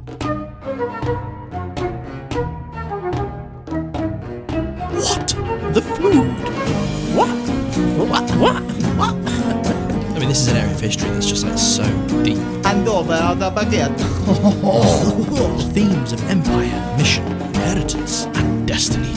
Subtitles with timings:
[0.00, 0.16] What?
[5.74, 6.26] The food?
[7.14, 7.28] What?
[8.08, 8.30] What?
[8.36, 8.62] What?
[8.96, 9.14] What?
[9.14, 11.84] I mean, this is an area of history that's just like so
[12.22, 12.38] deep.
[12.64, 13.94] Hand over the baguette.
[15.74, 19.12] Themes of empire, mission, inheritance, and destiny.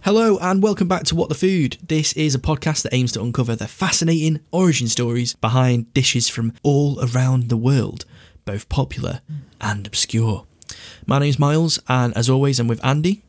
[0.00, 1.76] Hello, and welcome back to What the Food.
[1.86, 6.54] This is a podcast that aims to uncover the fascinating origin stories behind dishes from
[6.62, 8.06] all around the world,
[8.46, 9.20] both popular
[9.60, 10.44] and obscure.
[11.06, 13.22] My name's Miles, and as always, I'm with Andy.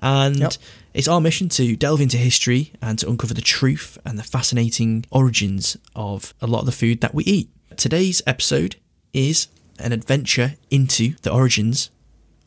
[0.00, 0.52] And Yep.
[0.94, 5.04] it's our mission to delve into history and to uncover the truth and the fascinating
[5.10, 7.48] origins of a lot of the food that we eat.
[7.76, 8.76] Today's episode
[9.12, 9.46] is
[9.78, 11.90] an adventure into the origins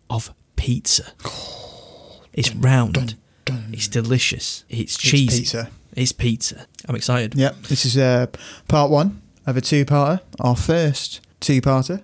[0.09, 1.13] of pizza.
[2.33, 3.16] It's round,
[3.71, 5.69] it's delicious, it's cheesy, It's pizza.
[5.95, 6.67] it's pizza.
[6.85, 7.33] I'm excited.
[7.35, 8.25] Yep, this is uh,
[8.67, 10.19] part one of a two-parter.
[10.41, 12.02] Our first two-parter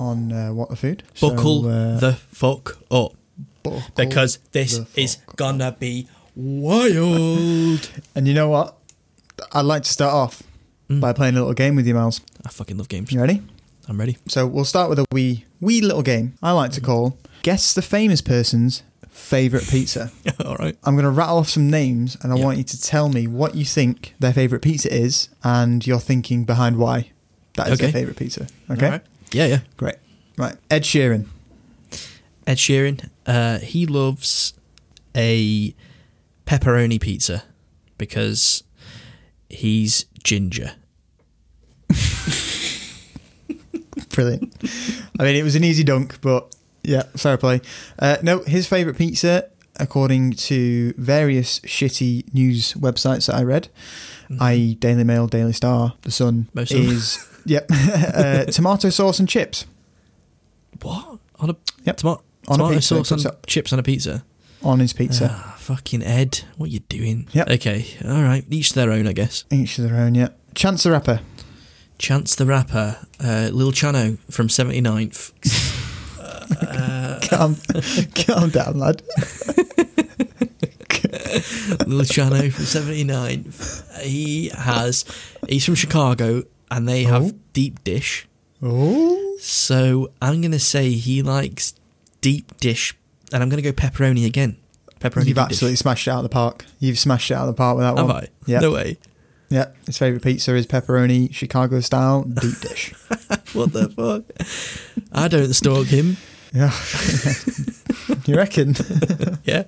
[0.00, 1.02] on uh, what the food.
[1.14, 3.12] So, Buckle uh, the fuck up
[3.96, 7.90] because this is gonna be wild.
[8.14, 8.76] And you know what?
[9.52, 10.42] I'd like to start off
[10.90, 11.00] Mm.
[11.00, 12.20] by playing a little game with you, Miles.
[12.44, 13.12] I fucking love games.
[13.12, 13.40] You ready?
[13.88, 14.16] I'm ready.
[14.26, 16.34] So we'll start with a wee, wee little game.
[16.42, 20.10] I like to call guess the famous person's favorite pizza.
[20.44, 20.76] All right.
[20.82, 22.44] I'm going to rattle off some names, and I Yeah.
[22.44, 26.42] want you to tell me what you think their favorite pizza is, and your thinking
[26.44, 27.12] behind why
[27.54, 27.98] that is their Okay.
[27.98, 28.46] favorite pizza.
[28.70, 29.02] Okay, right.
[29.32, 29.60] Yeah, yeah.
[29.76, 29.96] great.
[30.36, 31.26] Right, Ed Sheeran.
[32.46, 34.54] Ed Sheeran, uh, he loves
[35.16, 35.74] a
[36.46, 37.44] pepperoni pizza
[37.98, 38.64] because
[39.48, 40.72] he's ginger.
[44.10, 44.54] Brilliant.
[45.18, 47.60] I mean, it was an easy dunk, but yeah, fair play.
[47.98, 49.48] Uh, no, his favourite pizza,
[49.78, 53.68] according to various shitty news websites that I read,
[54.40, 56.48] i.e., Daily Mail, Daily Star, The Sun.
[56.54, 57.18] Most is
[57.50, 59.66] yep, uh, tomato sauce and chips
[60.82, 61.18] What?
[61.40, 61.96] On a Yep.
[61.96, 64.24] tomato, On a pizza, sauce and up- chips on a pizza?
[64.62, 65.30] on his pizza.
[65.32, 67.26] Ah, fucking Ed, what are you doing?
[67.32, 67.48] Yep.
[67.50, 68.44] Okay, all right.
[68.50, 69.44] Each their own, I guess.
[69.50, 70.14] Each their own.
[70.14, 70.28] Yeah.
[70.54, 71.20] Chance the Rapper.
[71.98, 75.32] Chance the Rapper, uh, Lil Chano from 79th.
[77.30, 77.56] Calm,
[78.26, 79.02] calm down, lad.
[81.86, 84.00] Lil Chano from 79th.
[84.02, 85.04] He has,
[85.48, 87.32] he's from Chicago and they have Oh.
[87.52, 88.26] deep dish.
[88.62, 91.74] Oh, So I'm going to say he likes
[92.20, 92.94] deep dish,
[93.32, 94.56] and I'm going to go pepperoni again.
[95.00, 95.80] Pepperoni you've absolutely dish.
[95.80, 96.66] smashed it out of the park.
[96.78, 98.16] You've smashed it out of the park with that Have one.
[98.16, 98.28] I?
[98.46, 98.60] Yeah.
[98.60, 98.98] No way.
[99.48, 99.68] Yeah.
[99.86, 102.92] His favourite pizza is pepperoni, Chicago style, deep dish.
[103.54, 104.24] What the fuck?
[105.12, 106.18] I don't stalk him.
[106.52, 106.70] Yeah.
[108.26, 108.74] you reckon?
[109.44, 109.62] Yeah.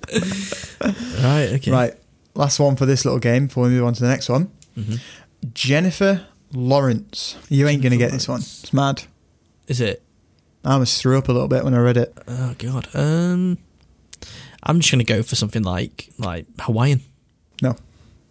[1.23, 1.49] right.
[1.55, 1.71] Okay.
[1.71, 1.95] Right.
[2.35, 4.51] Last one for this little game before we move on to the next one.
[4.79, 5.01] Mhm.
[5.55, 7.37] Jennifer Lawrence.
[7.49, 8.41] You ain't going to get this one.
[8.41, 9.05] It's mad.
[9.69, 10.03] Is it?
[10.65, 12.17] I almost threw up a little bit when I read it.
[12.29, 12.89] Oh god.
[12.95, 13.59] Um,
[14.63, 17.01] I'm just going to go for something like like Hawaiian.
[17.61, 17.77] No.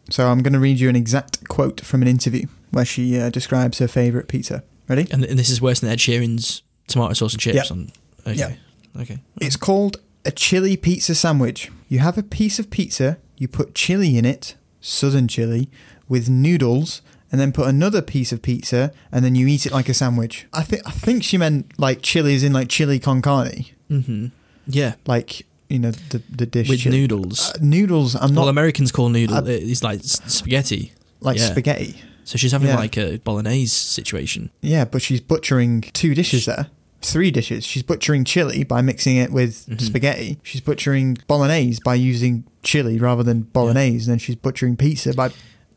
[0.10, 3.30] So I'm going to read you an exact quote from an interview where she uh,
[3.30, 4.64] describes her favourite pizza.
[4.88, 5.08] Ready?
[5.12, 7.56] And, and this is worse than Ed Sheeran's tomato sauce and chips.
[7.56, 7.72] Yep.
[7.72, 7.92] On.
[8.28, 8.36] Okay.
[8.36, 8.58] Yep.
[9.00, 9.20] Okay.
[9.40, 11.72] It's called a chili pizza sandwich.
[11.88, 15.70] You have a piece of pizza, you put chili in it, southern chili,
[16.08, 19.90] with noodles, and then put another piece of pizza, and then you eat it like
[19.90, 20.47] a sandwich.
[20.53, 24.28] I think I think she meant like chili as in like chili con carne, Mm-hmm.
[24.68, 24.96] Yeah.
[25.06, 26.97] like you know the the dish With chili.
[27.00, 27.50] noodles.
[27.52, 28.16] Uh, noodles.
[28.16, 29.36] I'm not well, Americans call noodle.
[29.38, 30.94] I- it's like spaghetti.
[31.22, 31.47] like yeah.
[31.52, 32.02] spaghetti.
[32.24, 32.75] So she's having Yeah.
[32.75, 34.52] like a bolognese situation.
[34.62, 36.68] Yeah, but she's butchering two dishes there.
[37.02, 37.66] Three dishes.
[37.66, 39.81] She's butchering chili by mixing it with Mhm.
[39.81, 40.38] spaghetti.
[40.44, 44.06] She's butchering bolognese by using chili rather than bolognese.
[44.06, 45.31] And then she's butchering pizza by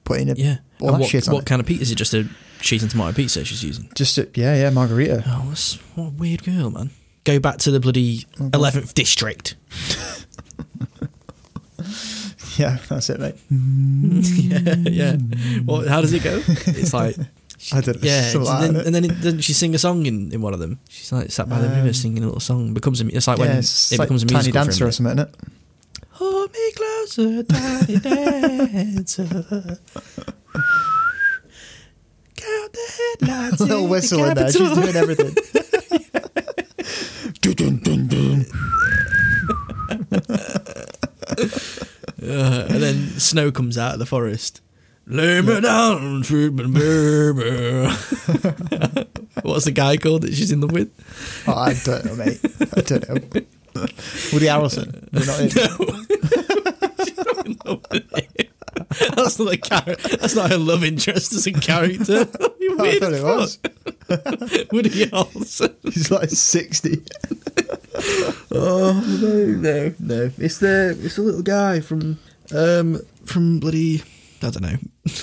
[0.04, 0.58] putting a, Yeah.
[0.80, 1.46] all and that what, shit on what it.
[1.46, 1.82] kind of pizza?
[1.82, 2.28] Is it just a
[2.60, 3.88] cheese and tomato pizza she's using?
[3.94, 5.22] Just a, yeah, yeah, margherita.
[5.26, 6.90] Oh, that's, what a weird girl, man.
[7.24, 9.56] Go back to the bloody Oh, 11th district.
[12.56, 13.34] Yeah, that's it, mate.
[13.50, 15.16] yeah, yeah.
[15.64, 16.40] Well, how does it go?
[16.46, 17.16] It's like.
[17.72, 20.30] I don't know, Yeah, and, then, and then it, doesn't she sing a song in,
[20.32, 20.78] in one of them?
[20.90, 22.74] She's like sat by the Um, river singing a little song.
[22.74, 24.64] Becomes a, it's like when yeah, it like becomes a tiny musical.
[24.64, 25.34] dancer or something, isn't it?
[26.10, 26.72] Hold me
[27.04, 29.24] closer, tiny dancer.
[32.36, 33.60] Count the headlights.
[33.60, 34.50] A little whistle in there.
[34.50, 35.34] She's doing everything.
[37.40, 38.46] dun, dun, dun, dun.
[42.22, 44.60] Uh, and then snow comes out of the forest.
[45.06, 46.72] Lay me down, sweet baby.
[49.42, 50.90] What's the guy called that she's in love with?
[51.46, 52.40] Oh, I don't know, mate.
[52.74, 53.16] I don't know.
[54.32, 55.06] Woody Harrelson.
[55.12, 55.50] You're not in.
[55.54, 55.68] She's
[57.46, 58.10] not love with.
[59.16, 62.26] That's not a char- That's not her love interest as a character.
[62.64, 64.68] You I weird thought as it was.
[64.72, 65.74] Woody Harrelson.
[65.82, 67.02] He's like 60.
[68.50, 70.30] Oh no, no, no!
[70.38, 72.18] It's the it's the little guy from
[72.54, 74.02] um from bloody
[74.42, 74.76] I don't know.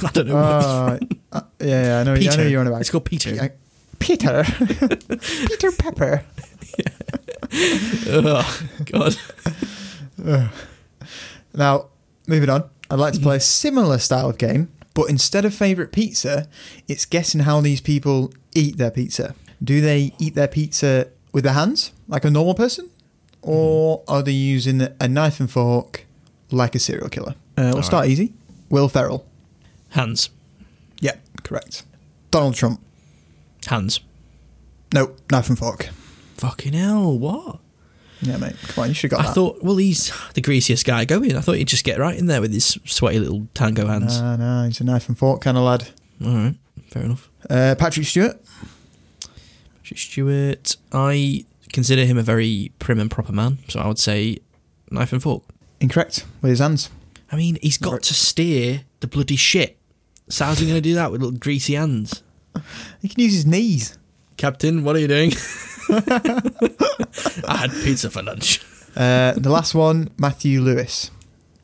[0.04, 0.38] I don't know.
[0.38, 1.00] Uh,
[1.32, 2.82] uh, yeah, yeah, I know, I know you're on about.
[2.82, 3.52] It's called Peeta.
[4.00, 5.48] Pe- Peeta.
[5.48, 6.24] Peter Pepper.
[8.08, 9.18] oh God.
[11.54, 11.86] Now,
[12.32, 15.92] moving on, I'd like to play a similar style of game, but instead of favourite
[15.92, 16.48] pizza,
[16.88, 19.36] it's guessing how these people eat their pizza.
[19.64, 22.90] Do they eat their pizza with their hands, like a normal person?
[23.44, 26.06] Or are they using a knife and fork
[26.52, 27.36] like a serial killer?
[27.58, 28.34] Uh, we'll All start easy.
[28.70, 29.26] Will Ferrell.
[29.90, 30.30] Hands,
[31.00, 31.84] Yeah, correct.
[32.32, 32.80] Donald Trump.
[33.68, 34.00] hands.
[34.94, 35.90] No, knife and fork.
[36.38, 37.18] Fucking hell!
[37.18, 37.60] What?
[38.22, 38.56] Yeah, mate.
[38.68, 39.36] Come on, you should have got I that.
[39.36, 41.36] thought, well, he's the greasiest guy going.
[41.36, 44.22] I thought he'd just get right in there with his sweaty little tango hands.
[44.22, 45.90] No, no, he's a knife and fork kind of lad.
[46.24, 46.56] All right,
[46.90, 47.30] fair enough.
[47.50, 48.40] Uh, Patrick Stewart.
[49.82, 54.38] Patrick Stewart, I consider him a very prim and proper man, so I would say
[54.92, 55.44] knife and fork.
[55.80, 56.26] Incorrect.
[56.42, 56.90] With his hands.
[57.32, 58.04] I mean, he's got Right.
[58.04, 59.78] to steer the bloody shit.
[60.30, 62.24] So how's he going to do that with little greasy hands?
[63.02, 63.98] He can use his knees.
[64.42, 65.32] Captain, what are you doing?
[67.48, 68.60] I had pizza for lunch.
[68.96, 71.12] Uh, the last one, Matthew Lewis,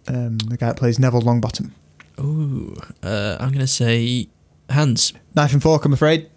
[0.07, 1.71] um, the guy that plays Neville Longbottom.
[2.19, 4.27] Ooh, uh, I'm going to say
[4.69, 5.11] hands.
[5.33, 6.29] Knife and fork, I'm afraid.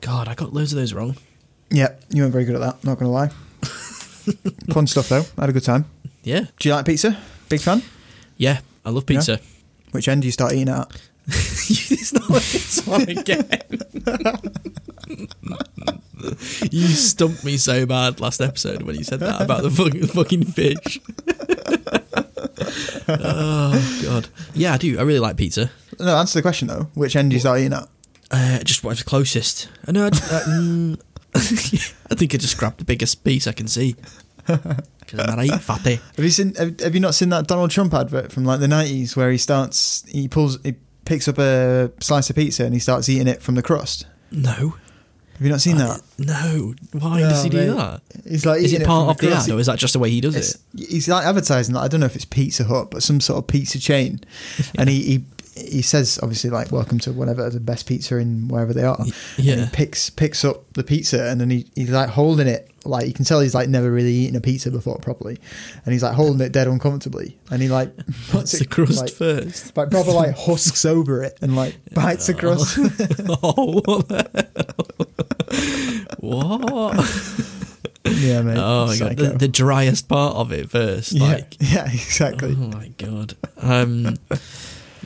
[0.00, 1.16] God, I got loads of those wrong.
[1.70, 2.82] Yeah, you weren't very good at that.
[2.82, 3.28] Not going to lie.
[4.74, 5.22] Fun stuff though.
[5.38, 5.84] I had a good time.
[6.24, 7.16] Yeah, Do you like pizza?
[7.48, 7.80] Big fan.
[8.36, 9.38] yeah, I love pizza.
[9.92, 10.90] Which end do you start eating at?
[11.28, 13.48] it's not like this one again.
[16.70, 20.44] you stumped me so bad last episode when you said that about the fucking, fucking
[20.44, 21.00] fish.
[23.08, 24.98] oh god, yeah, I do.
[24.98, 25.70] I really like pizza.
[25.98, 26.90] No, answer the question though.
[26.94, 27.88] Which end do you start eating at?
[28.30, 29.68] Uh, just whatever's closest.
[29.86, 30.06] I know.
[30.06, 31.00] I, just- uh, mm,
[32.10, 33.96] I think I just grabbed the biggest piece I can see.
[34.46, 35.96] Because I'm not fatty.
[36.16, 36.54] Have you seen?
[36.54, 39.38] Have, have you not seen that Donald Trump advert from like the nineties where he
[39.38, 40.04] starts?
[40.08, 40.60] He pulls.
[40.62, 40.74] He
[41.06, 44.06] picks up a slice of pizza and he starts eating it from the crust.
[44.30, 44.74] No.
[45.32, 46.00] Have you not seen that?
[46.18, 46.74] No.
[46.92, 48.00] Why does he do that?
[48.26, 49.48] He's like Is eating it part from of the crust.
[49.48, 50.56] ad, or is that just the way he does it?
[50.88, 53.46] he's like advertising that I don't know if it's Pizza Hut, but some sort of
[53.46, 54.20] pizza chain,
[54.78, 55.24] and he, he
[55.70, 58.98] he says obviously like welcome to whatever the best pizza in wherever they are.
[59.38, 59.54] yeah.
[59.54, 63.06] And he picks picks up the pizza and then he, he's like holding it like
[63.06, 65.38] you can tell he's like never really eaten a pizza before properly,
[65.84, 67.94] and he's like holding it dead uncomfortably, and he like
[68.28, 69.76] puts the it, crust like, first?
[69.76, 72.78] like proper like husks over it and like bites the crust.
[73.42, 76.06] oh, what the?
[76.20, 76.94] What?
[78.04, 78.56] yeah, mate.
[78.58, 81.12] Oh my god, the, the driest part of it first.
[81.12, 82.54] yeah, Like, yeah, exactly.
[82.58, 83.34] oh my god.
[83.58, 84.16] Um,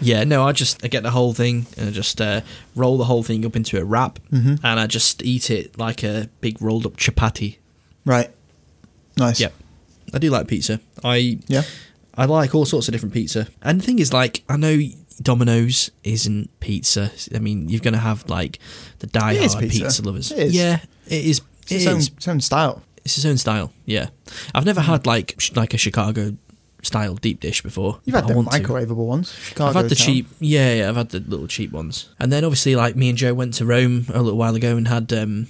[0.01, 2.41] yeah, no, I just I get the whole thing and I just uh,
[2.75, 6.03] roll the whole thing up into a wrap hmm and I just eat it like
[6.03, 7.57] a big rolled up chapati.
[8.11, 8.31] Right.
[9.17, 9.41] Nice.
[9.41, 9.53] Yep.
[10.13, 10.81] I do like pizza.
[11.05, 11.63] I Yeah.
[12.17, 13.47] I like all sorts of different pizza.
[13.63, 14.79] And the thing is, like, I know
[15.23, 17.13] Domino's isn't pizza.
[17.35, 18.59] I mean, you're going to have like
[18.99, 19.85] the die-hard pizza.
[19.85, 20.03] pizza.
[20.03, 20.33] lovers.
[20.33, 20.55] It is.
[20.55, 21.41] Yeah, it is.
[21.63, 22.83] It's It its own, its own style.
[23.05, 23.73] It's its own style.
[23.87, 24.09] Yeah,
[24.55, 26.37] I've never had like sh- like a Chicago
[26.83, 28.01] style deep dish before.
[28.05, 29.33] You've had the microwavable ones.
[29.33, 30.07] Chicago I've had the town.
[30.07, 32.09] cheap, yeah, yeah, I've had the little cheap ones.
[32.19, 34.89] And then obviously, like me and Joe went to Rome a little while ago and
[34.89, 35.47] had um,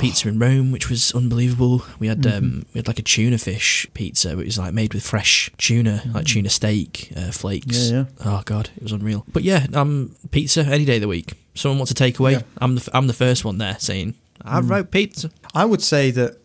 [0.00, 1.82] pizza in Rome, which was unbelievable.
[1.98, 2.64] We had um, Mhm.
[2.74, 6.26] we had like a tuna fish pizza, which was like made with fresh tuna, like
[6.26, 7.90] tuna steak uh, flakes.
[7.90, 8.04] Yeah, yeah.
[8.24, 9.24] Oh god, it was unreal.
[9.32, 11.34] But yeah, um, pizza any day of the week.
[11.54, 12.32] Someone wants a takeaway.
[12.32, 12.42] Yeah.
[12.58, 14.70] I'm the f- I'm the first one there saying I Mm.
[14.70, 15.30] wrote pizza.
[15.54, 16.38] I would say that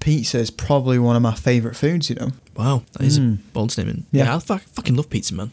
[0.00, 2.30] pizza is probably one of my favourite foods, you know.
[2.56, 3.34] Wow, that is Mm.
[3.34, 4.06] a bold statement.
[4.12, 4.24] Yeah.
[4.24, 5.50] Yeah, I fucking love pizza, man.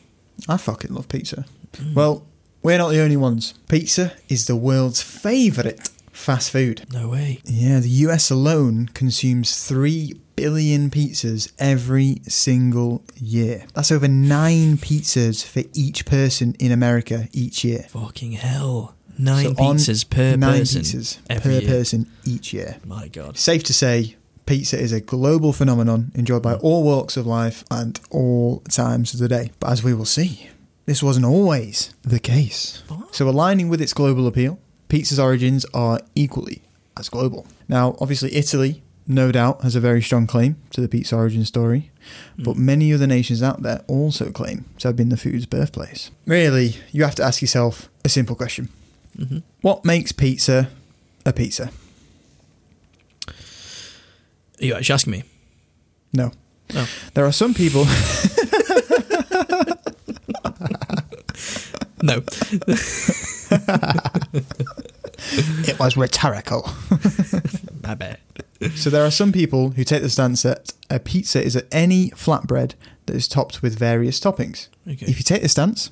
[0.47, 1.45] I fucking love pizza.
[1.77, 1.93] Mm.
[1.93, 2.23] Well,
[2.63, 3.53] we're not the only ones.
[3.67, 6.85] Pizza is the world's favourite fast food.
[6.91, 7.39] No way.
[7.45, 13.65] Yeah, the US alone consumes 3 billion pizzas every single year.
[13.73, 17.85] That's over 9 pizzas for each person in America each year.
[17.89, 18.95] Fucking hell.
[19.17, 20.81] Nine So pizzas per 9 person.
[20.81, 21.61] pizzas per year.
[21.61, 22.77] person each year.
[22.85, 23.37] My god.
[23.37, 27.99] Safe to say, pizza is a global phenomenon enjoyed by all walks of life and
[28.11, 29.51] all times of the day.
[29.59, 30.49] But as we will see,
[30.85, 32.81] this wasn't always the case.
[32.87, 33.13] What?
[33.13, 34.57] So, aligning with its global appeal,
[34.89, 36.61] pizza's origins are equally
[36.97, 37.47] as global.
[37.67, 41.91] Now, obviously, Italy, no doubt, has a very strong claim to the pizza origin story,
[42.37, 42.59] but Mm.
[42.59, 46.11] many other nations out there also claim to have been the food's birthplace.
[46.25, 48.69] Really, you have to ask yourself a simple question
[49.17, 49.43] Mhm.
[49.61, 50.69] What makes pizza
[51.25, 51.71] a pizza?
[53.27, 55.23] Are you actually asking me?
[56.13, 56.31] No.
[56.75, 56.87] Oh.
[57.13, 57.85] There are some people.
[62.01, 62.21] No.
[65.31, 66.69] it was rhetorical.
[67.83, 68.19] I bet.
[68.75, 72.73] So there are some people who take the stance that a pizza is any flatbread
[73.05, 74.67] that is topped with various toppings.
[74.87, 75.05] Okay.
[75.05, 75.91] If you take the stance,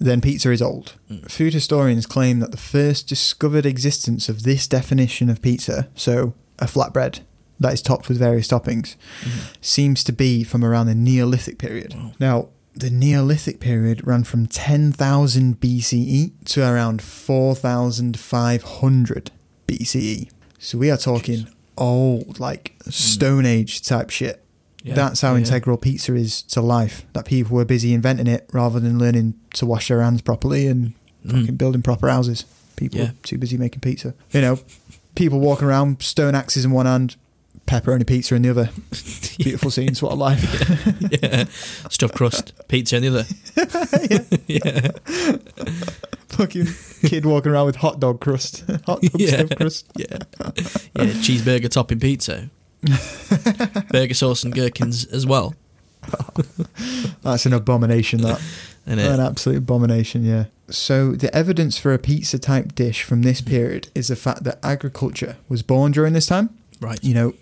[0.00, 0.94] then pizza is old.
[1.10, 1.30] Mm.
[1.30, 6.66] Food historians claim that the first discovered existence of this definition of pizza, so a
[6.66, 7.20] flatbread
[7.60, 9.40] that is topped with various toppings, Mhm.
[9.60, 11.94] seems to be from around the Neolithic period.
[11.94, 12.12] Wow.
[12.20, 19.30] Now, the Neolithic period ran from 10,000 BCE to around 4,500
[19.66, 20.30] BCE.
[20.58, 21.52] So we are talking Jeez.
[21.76, 24.42] old, like Stone Age type shit.
[24.82, 25.38] Yeah, That's how yeah.
[25.38, 27.04] integral pizza is to life.
[27.12, 30.92] That people were busy inventing it rather than learning to wash their hands properly and
[31.26, 31.40] Mm.
[31.40, 32.44] fucking building proper houses.
[32.76, 33.10] People Yeah.
[33.24, 34.14] too busy making pizza.
[34.30, 34.60] You know,
[35.16, 37.16] people walking around, stone axes in one hand,
[37.68, 38.70] pepperoni pizza in the other.
[39.38, 40.42] Beautiful scenes, what a life.
[41.22, 41.44] yeah.
[41.90, 43.24] Stuffed crust, pizza in the other.
[44.46, 44.90] yeah.
[46.28, 46.66] Fucking
[47.02, 48.64] kid walking around with hot dog crust.
[48.86, 49.28] hot dog Yeah.
[49.28, 49.86] stuffed crust.
[49.96, 50.18] Yeah.
[50.40, 51.04] Yeah.
[51.22, 52.50] Cheeseburger topping pizza.
[53.90, 55.54] Burger sauce and gherkins as well.
[57.22, 58.40] That's an abomination, that.
[58.86, 60.44] An absolute abomination, yeah.
[60.70, 64.58] So the evidence for a pizza type dish from this period is the fact that
[64.62, 66.50] agriculture was born during this time.
[66.80, 67.02] Right.
[67.02, 67.34] You know,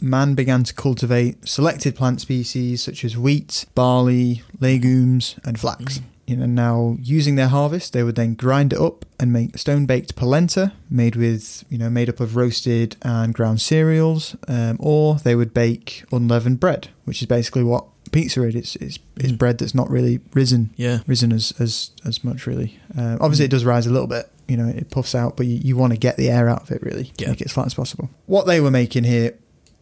[0.00, 5.98] man began to cultivate selected plant species such as wheat, barley, legumes, and flax.
[5.98, 6.02] Mm.
[6.26, 9.84] You know, now using their harvest, they would then grind it up and make stone
[9.84, 15.16] baked polenta, made with you know made up of roasted and ground cereals, um, or
[15.16, 18.54] they would bake unleavened bread, which is basically what pizza is.
[18.54, 19.38] It's, it's, it's Mm.
[19.38, 21.00] bread that's not really risen Yeah.
[21.06, 22.78] risen as as as much really.
[22.96, 24.30] Uh, obviously, it does rise a little bit.
[24.48, 26.70] You know, it puffs out, but you, you want to get the air out of
[26.70, 27.28] it really, Yeah.
[27.30, 28.08] make it as flat as possible.
[28.26, 29.34] What they were making here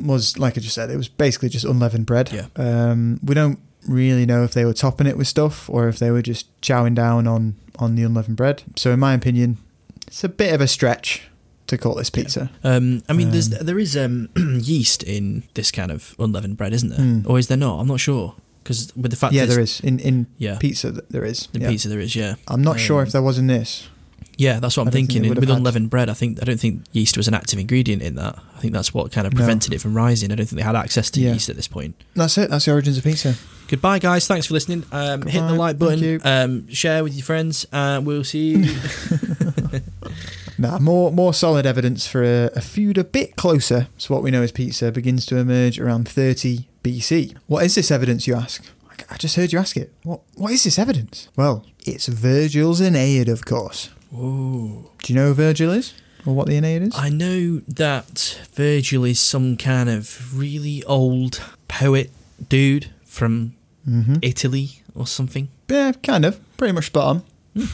[0.07, 2.31] was, like I just said, it was basically just unleavened bread.
[2.33, 2.47] Yeah.
[2.57, 6.11] Um, we don't really know if they were topping it with stuff or if they
[6.11, 8.63] were just chowing down on on the unleavened bread.
[8.77, 9.57] So, in my opinion,
[10.07, 11.23] it's a bit of a stretch
[11.69, 12.51] to call this pizza.
[12.63, 16.73] Um, I mean, there's Um, there is um, yeast in this kind of unleavened bread,
[16.75, 16.99] isn't there?
[16.99, 17.29] Mm.
[17.29, 17.81] Or is there not?
[17.81, 20.93] I'm not sure because with the fact yeah, there is in in Yeah, pizza.
[21.11, 21.49] There is.
[21.55, 21.69] in yeah.
[21.71, 22.15] pizza there is.
[22.15, 23.89] Yeah, I'm not sure Um, if there was in this.
[24.43, 25.29] Yeah, that's what I think thinking.
[25.29, 28.03] would with had- unleavened bread, I think I don't think yeast was an active ingredient
[28.03, 28.35] in that.
[28.57, 29.39] I think that's what kind of No.
[29.39, 30.31] prevented it from rising.
[30.33, 31.33] I don't think they had access to Yeah.
[31.33, 31.95] yeast at this point.
[32.15, 32.51] That's it.
[32.51, 33.35] That's the origins of pizza.
[33.69, 34.27] Goodbye, guys.
[34.27, 34.85] Thanks for listening.
[34.93, 36.21] Um, hit the like button.
[36.25, 37.67] Um, share with your friends.
[37.73, 38.75] And we'll see you.
[40.59, 44.31] Nah, more more solid evidence for a, a food a bit closer to what we
[44.31, 47.35] know as pizza begins to emerge around 30 BC.
[47.49, 48.63] What is this evidence, you ask?
[48.89, 49.93] I- I just heard you ask it.
[50.05, 51.29] What What is this evidence?
[51.37, 53.89] Well, it's Virgil's Aeneid, of course.
[54.13, 54.91] Whoa.
[55.03, 55.95] Do you know who Virgil is?
[56.27, 56.95] Or what the Aeneid is?
[56.97, 62.11] I know that Virgil is some kind of really old poet
[62.49, 63.55] dude from
[63.89, 64.17] mm-hmm.
[64.23, 65.49] Italy or something.
[65.69, 66.39] Yeah, kind of.
[66.57, 67.23] Pretty much spot
[67.57, 67.69] on.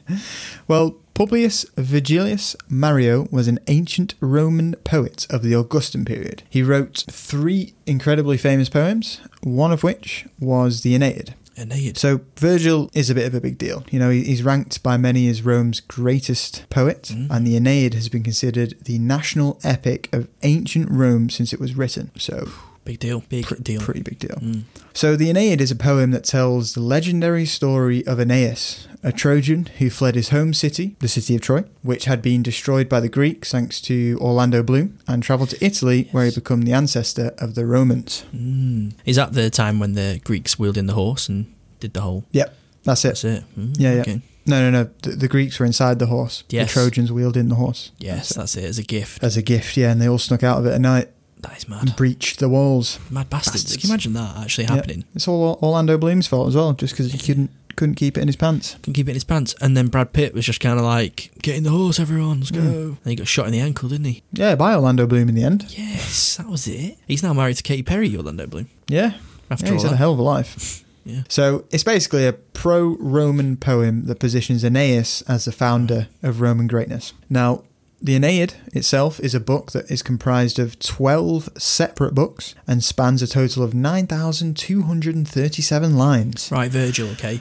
[0.68, 6.44] well, Publius Vergilius Mario was an ancient Roman poet of the Augustan period.
[6.48, 11.34] He wrote three incredibly famous poems, one of which was the Aeneid.
[11.58, 11.98] Aeneid.
[11.98, 13.84] So Virgil is a bit of a big deal.
[13.90, 17.26] You know, he's ranked by many as Rome's greatest poet, Mm.
[17.30, 21.74] and the Aeneid has been considered the national epic of ancient Rome since it was
[21.76, 22.10] written.
[22.16, 22.48] So,
[22.88, 23.22] Big deal.
[23.28, 23.80] Big pr- deal.
[23.82, 24.36] pretty big deal.
[24.40, 24.62] Mm.
[24.94, 29.66] So the Aeneid is a poem that tells the legendary story of Aeneas, a Trojan
[29.78, 33.10] who fled his home city, the city of Troy, which had been destroyed by the
[33.10, 37.54] Greeks thanks to Orlando Bloom, and travelled to Italy where he became the ancestor of
[37.54, 38.24] the Romans.
[38.34, 38.94] Mm.
[39.04, 42.24] Is that the time when the Greeks wheeled in the horse and did the whole?
[42.32, 43.08] Yep, that's it.
[43.08, 43.44] That's it.
[43.58, 44.00] Mm, Yeah, yeah.
[44.00, 44.20] Okay.
[44.46, 44.90] No, no, no.
[45.02, 46.42] The, the Greeks were inside the horse.
[46.48, 46.68] Yes.
[46.68, 47.92] The Trojans wheeled in the horse.
[47.98, 48.64] Yes, that's it.
[48.64, 49.22] As a gift.
[49.22, 51.10] As a gift, yeah, and they all snuck out of it at night
[51.42, 51.94] That is mad.
[51.96, 52.98] breached the walls.
[53.10, 53.62] Mad bastards.
[53.64, 53.76] Bastards.
[53.82, 54.74] Can you imagine that actually Yeah.
[54.74, 55.04] happening?
[55.14, 58.26] It's all Orlando Bloom's fault as well, just because he couldn't couldn't keep it in
[58.26, 58.74] his pants.
[58.82, 59.54] Can keep it in his pants.
[59.60, 62.50] And then Brad Pitt was just kind of like, "Get in the horse, everyone, let's
[62.50, 62.88] go." Mm.
[62.88, 64.22] And he got shot in the ankle, didn't he?
[64.32, 65.66] Yeah, by Orlando Bloom in the end.
[65.78, 66.98] Yes, that was it.
[67.06, 68.66] He's now married to Katy Perry, Orlando Bloom.
[68.88, 69.12] Yeah,
[69.48, 70.84] After yeah, all he's had a hell of a life.
[71.04, 71.22] Yeah.
[71.28, 77.14] So it's basically a pro-Roman poem that positions Aeneas as the founder of Roman greatness.
[77.30, 77.62] Now,
[78.00, 83.20] the Aeneid itself is a book that is comprised of 12 separate books and spans
[83.22, 86.50] a total of 9,237 lines.
[86.52, 87.40] Right, Virgil, okay.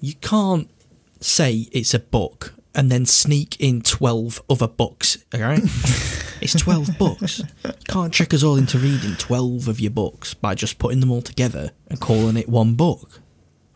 [0.00, 0.68] You can't
[1.20, 5.60] say it's a book and then sneak in 12 other books, alright?
[6.42, 7.42] it's 12 books.
[7.64, 11.10] You can't trick us all into reading 12 of your books by just putting them
[11.10, 13.20] all together and calling it one book,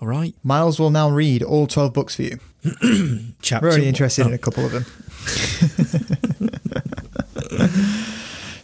[0.03, 0.35] alright?
[0.43, 2.39] Miles will now read all 12 books for you.
[3.41, 4.85] Chapter We're only one- interested in oh, a couple of them.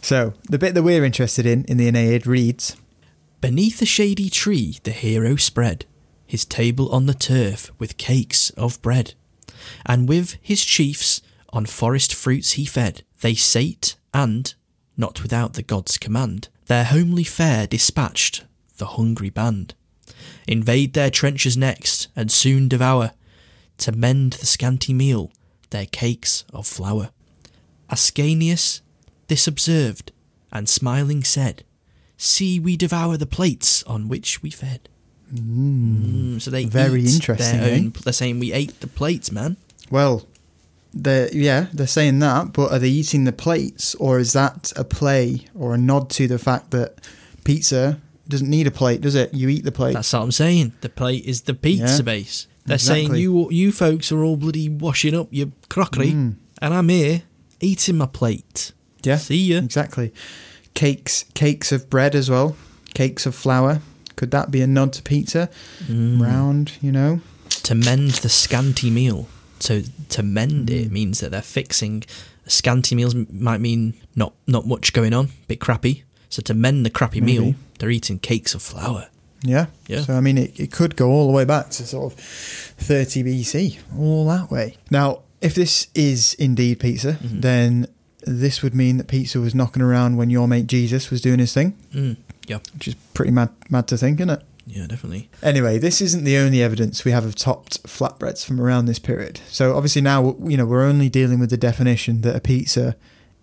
[0.07, 2.77] so, the bit that we're interested in in the Aeneid reads
[3.41, 5.85] Beneath a shady tree the hero spread
[6.25, 9.15] his table on the turf with cakes of bread,
[9.85, 11.21] and with his chiefs
[11.51, 13.03] on forest fruits he fed.
[13.19, 14.53] They sate, and,
[14.95, 18.45] not without the god's command, their homely fare dispatched
[18.77, 19.73] the hungry band.
[20.47, 23.11] Invade their trenches next, and soon devour,
[23.79, 25.33] to mend the scanty meal,
[25.71, 27.09] their cakes of flour.
[27.89, 28.79] Ascanius
[29.27, 30.11] this observed,
[30.51, 31.63] and smiling said,
[32.17, 34.89] See, we devour the plates on which we fed.
[35.33, 37.75] Mm, so they Very eat interesting, Their eh?
[37.77, 39.57] own, They're saying we ate the plates, man.
[39.91, 40.25] Well,
[40.93, 44.83] they're, yeah, they're saying that, but are they eating the plates, or is that a
[44.83, 46.95] play or a nod to the fact that
[47.43, 49.33] pizza doesn't need a plate, does it?
[49.33, 49.93] You eat the plate.
[49.93, 50.73] That's what I'm saying.
[50.81, 52.47] The plate is the pizza Yeah, base.
[52.65, 56.35] They're saying you you folks are all bloody washing up your crockery, Mm.
[56.61, 57.21] and I'm here
[57.61, 58.73] eating my plate.
[59.07, 59.57] Yeah, See ya.
[59.59, 60.11] exactly.
[60.73, 62.55] Cakes, cakes of bread as well.
[62.93, 63.81] Cakes of flour.
[64.15, 65.49] Could that be a nod to pizza?
[65.85, 66.21] Mm.
[66.21, 67.21] Round, you know.
[67.63, 69.27] To mend the scanty meal.
[69.59, 70.85] So to mend Mm.
[70.85, 72.03] it means that they're fixing
[72.47, 76.03] scanty meals might mean not not much going on, bit crappy.
[76.29, 77.39] So to mend the crappy Maybe.
[77.39, 79.07] meal, they're eating cakes of flour.
[79.43, 79.67] Yeah.
[79.87, 80.01] Yeah.
[80.01, 83.23] So I mean, it, it could go all the way back to sort of 30
[83.23, 84.77] BC, all that way.
[84.91, 87.41] Now, if this is indeed pizza, Mhm.
[87.41, 87.87] then
[88.25, 91.53] this would mean that pizza was knocking around when your mate Jesus was doing his
[91.53, 92.17] thing, Mm.
[92.47, 94.41] Yeah, which is pretty mad, mad to think, isn't it?
[94.65, 95.29] yeah, definitely.
[95.43, 99.39] Anyway, this isn't the only evidence we have of topped flatbreads from around this period.
[99.49, 102.95] So obviously now you know we're only dealing with the definition that a pizza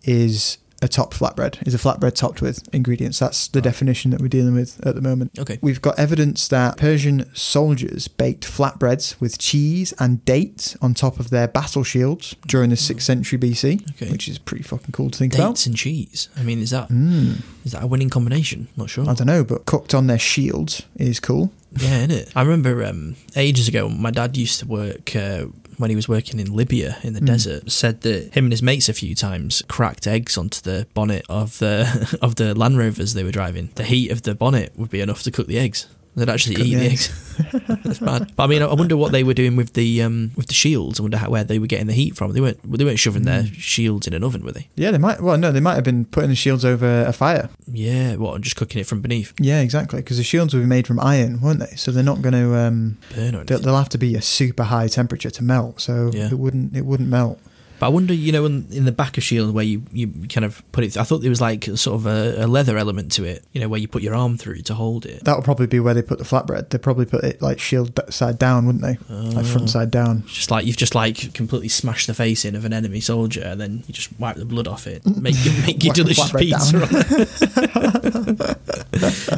[0.02, 3.18] is a topped flatbread, is a flatbread topped with ingredients.
[3.18, 3.64] That's the Right.
[3.64, 5.30] definition that we're dealing with at the moment.
[5.38, 5.58] Okay.
[5.62, 11.30] We've got evidence that Persian soldiers baked flatbreads with cheese and dates on top of
[11.30, 14.10] their battle shields during the 6th century BC, Okay.
[14.10, 15.50] which is pretty fucking cool to think about.
[15.54, 16.28] Dates and cheese.
[16.36, 18.68] I mean, is that Mm, is that a winning combination?
[18.76, 19.08] Not sure.
[19.08, 21.50] I don't know, but cooked on their shields is cool.
[21.76, 22.28] Yeah, innit?
[22.36, 25.46] I remember um, ages ago, my dad used to work uh,
[25.78, 27.26] when he was working in Libya in the Mm.
[27.26, 27.70] desert.
[27.70, 31.58] Said that him and his mates a few times cracked eggs onto the bonnet of
[31.58, 33.70] the of the Land Rovers they were driving.
[33.74, 35.86] The heat of the bonnet would be enough to cook the eggs.
[36.16, 37.78] They'd actually Cook eat the the eggs.
[37.84, 38.32] That's bad.
[38.36, 41.00] But I mean, I wonder what they were doing with the um, with the shields.
[41.00, 42.32] I wonder how, where they were getting the heat from.
[42.32, 43.54] They weren't they weren't shoving their Mm.
[43.54, 44.68] shields in an oven, were they?
[44.76, 45.20] Yeah, they might.
[45.20, 47.48] Well, no, they might have been putting the shields over a fire.
[47.72, 48.40] Yeah, what?
[48.42, 50.00] Just cooking it from beneath, Yeah, exactly.
[50.00, 51.74] Because the shields were made from iron, weren't they?
[51.76, 52.54] So they're not going to.
[52.56, 55.80] Um, burn or they'll, they'll have to be a super high temperature to melt.
[55.80, 56.28] So Yeah.
[56.30, 56.76] it wouldn't.
[56.76, 57.40] It wouldn't melt.
[57.80, 60.44] But I wonder, you know, in, in the back of Shield where you, you kind
[60.44, 63.24] of put it, I thought there was like sort of a, a leather element to
[63.24, 65.24] it, you know, where you put your arm through to hold it.
[65.24, 66.68] That would probably be where they put the flatbread.
[66.70, 68.96] They'd probably put it like shield side down, wouldn't they?
[69.12, 69.48] Like oh.
[69.48, 69.66] front Oh.
[69.66, 70.22] side down.
[70.26, 73.60] Just like you've just like completely smashed the face in of an enemy soldier, and
[73.60, 75.34] then you just wipe the blood off it, make
[75.66, 76.76] make your delicious pizza.
[76.76, 76.82] on.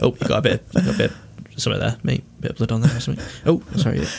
[0.02, 1.12] oh, you got a bit, got a bit,
[1.56, 3.24] something there, mate, bit of blood on there or something.
[3.46, 4.04] Oh, sorry.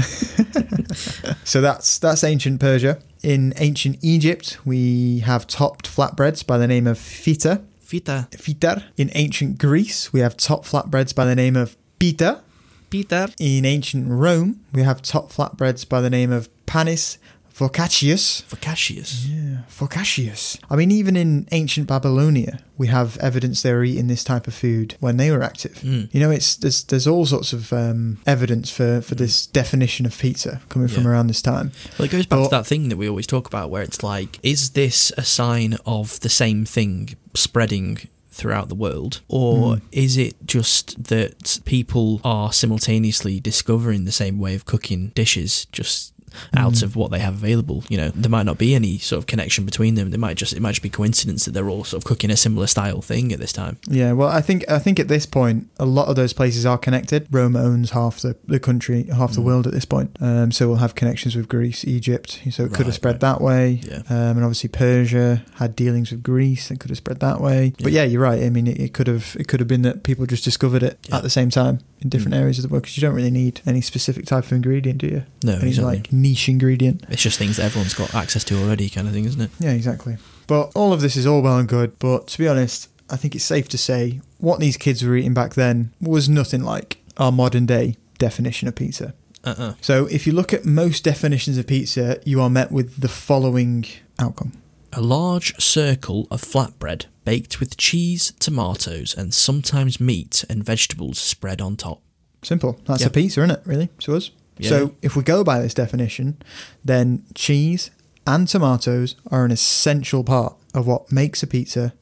[1.44, 3.00] So that's that's ancient Persia.
[3.22, 7.64] In ancient Egypt, we have topped flatbreads by the name of fita.
[7.84, 8.84] Fita, Fitar.
[8.96, 12.42] In ancient Greece, we have top flatbreads by the name of pita.
[12.88, 17.18] Peter, In ancient Rome, we have top flatbreads by the name of panis
[17.60, 18.42] focaccius.
[18.44, 19.26] Focaccius.
[19.28, 20.58] Yeah, focaccius.
[20.70, 24.54] I mean, even in ancient Babylonia, we have evidence they were eating this type of
[24.54, 25.74] food when they were active.
[25.80, 26.08] Mm.
[26.12, 30.18] You know, it's there's there's all sorts of um, evidence for for this definition of
[30.18, 31.72] pizza coming from around this time.
[31.98, 34.02] Well, it goes back But- to that thing that we always talk about, where it's
[34.02, 37.98] like, is this a sign of the same thing spreading
[38.32, 39.80] throughout the world, or Mm.
[39.92, 46.12] is it just that people are simultaneously discovering the same way of cooking dishes, just
[46.56, 46.82] out Mm.
[46.82, 47.84] of what they have available?
[47.88, 50.10] You know, there might not be any sort of connection between them.
[50.10, 52.36] They might just it might just be coincidence that they're all sort of cooking a
[52.36, 53.78] similar style thing at this time.
[53.88, 56.78] Yeah, well, I think I think at this point, a lot of those places are
[56.78, 57.26] connected.
[57.30, 59.44] Rome owns half the, the country, half the Mm.
[59.44, 60.16] world at this point.
[60.20, 62.40] Um, so we'll have connections with Greece, Egypt.
[62.50, 63.20] So it could have spread right.
[63.20, 63.80] that way.
[63.86, 64.02] Yeah.
[64.08, 66.70] Um, and obviously Persia had dealings with Greece.
[66.70, 67.72] It could have spread that way.
[67.82, 68.02] But Yeah.
[68.02, 68.42] yeah, you're right.
[68.42, 70.98] I mean, it, it could have it could have been that people just discovered it
[71.08, 71.16] Yeah.
[71.18, 72.40] at the same time in different Mm.
[72.40, 75.06] areas of the world because you don't really need any specific type of ingredient, do
[75.06, 75.22] you?
[75.44, 75.96] No, any exactly.
[75.96, 77.04] like niche ingredient.
[77.10, 79.50] it's just things that everyone's got access to already, kind of thing, isn't it?
[79.60, 80.16] Yeah, exactly.
[80.46, 81.98] But all of this is all well and good.
[81.98, 85.34] But to be honest, I think it's safe to say what these kids were eating
[85.34, 89.14] back then was nothing like our modern day definition of pizza.
[89.44, 93.00] Uh uh So if you look at most definitions of pizza, you are met with
[93.00, 93.84] the following
[94.18, 94.52] outcome.
[94.92, 101.60] A large circle of flatbread baked with cheese, tomatoes, and sometimes meat and vegetables spread
[101.60, 102.02] on top.
[102.42, 102.80] Simple.
[102.86, 103.08] That's Yeah.
[103.08, 103.62] a pizza, isn't it?
[103.64, 104.30] Really, to us.
[104.58, 104.68] Yeah.
[104.70, 106.36] So if we go by this definition,
[106.84, 107.90] then cheese
[108.26, 111.92] and tomatoes are an essential part of what makes a pizza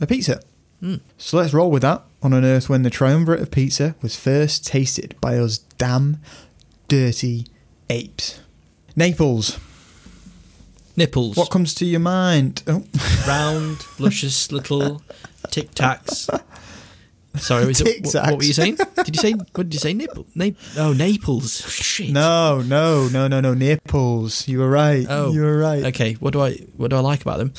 [0.00, 0.40] a pizza.
[0.82, 1.00] Mm.
[1.18, 4.66] So let's roll with that on an earth when the triumvirate of pizza was first
[4.66, 6.18] tasted by us damn
[6.88, 7.46] dirty
[7.90, 8.40] apes.
[8.96, 9.58] Naples.
[10.96, 11.36] Nipples.
[11.36, 12.62] What comes to your mind?
[12.66, 12.84] Oh,
[13.28, 15.02] Round, luscious little
[15.50, 16.28] tic tacs.
[17.36, 18.76] Sorry, was it, what, what were you saying?
[19.04, 19.94] Did you say what did you say?
[19.94, 20.26] Nipple?
[20.34, 21.60] Nap- oh, Naples.
[21.70, 22.10] Shit.
[22.10, 23.54] no, no, no, no, no.
[23.54, 24.48] Nipples.
[24.48, 25.06] You were right.
[25.08, 25.84] Oh, you were right.
[25.86, 26.14] Okay.
[26.14, 27.52] What do I what do I like about them?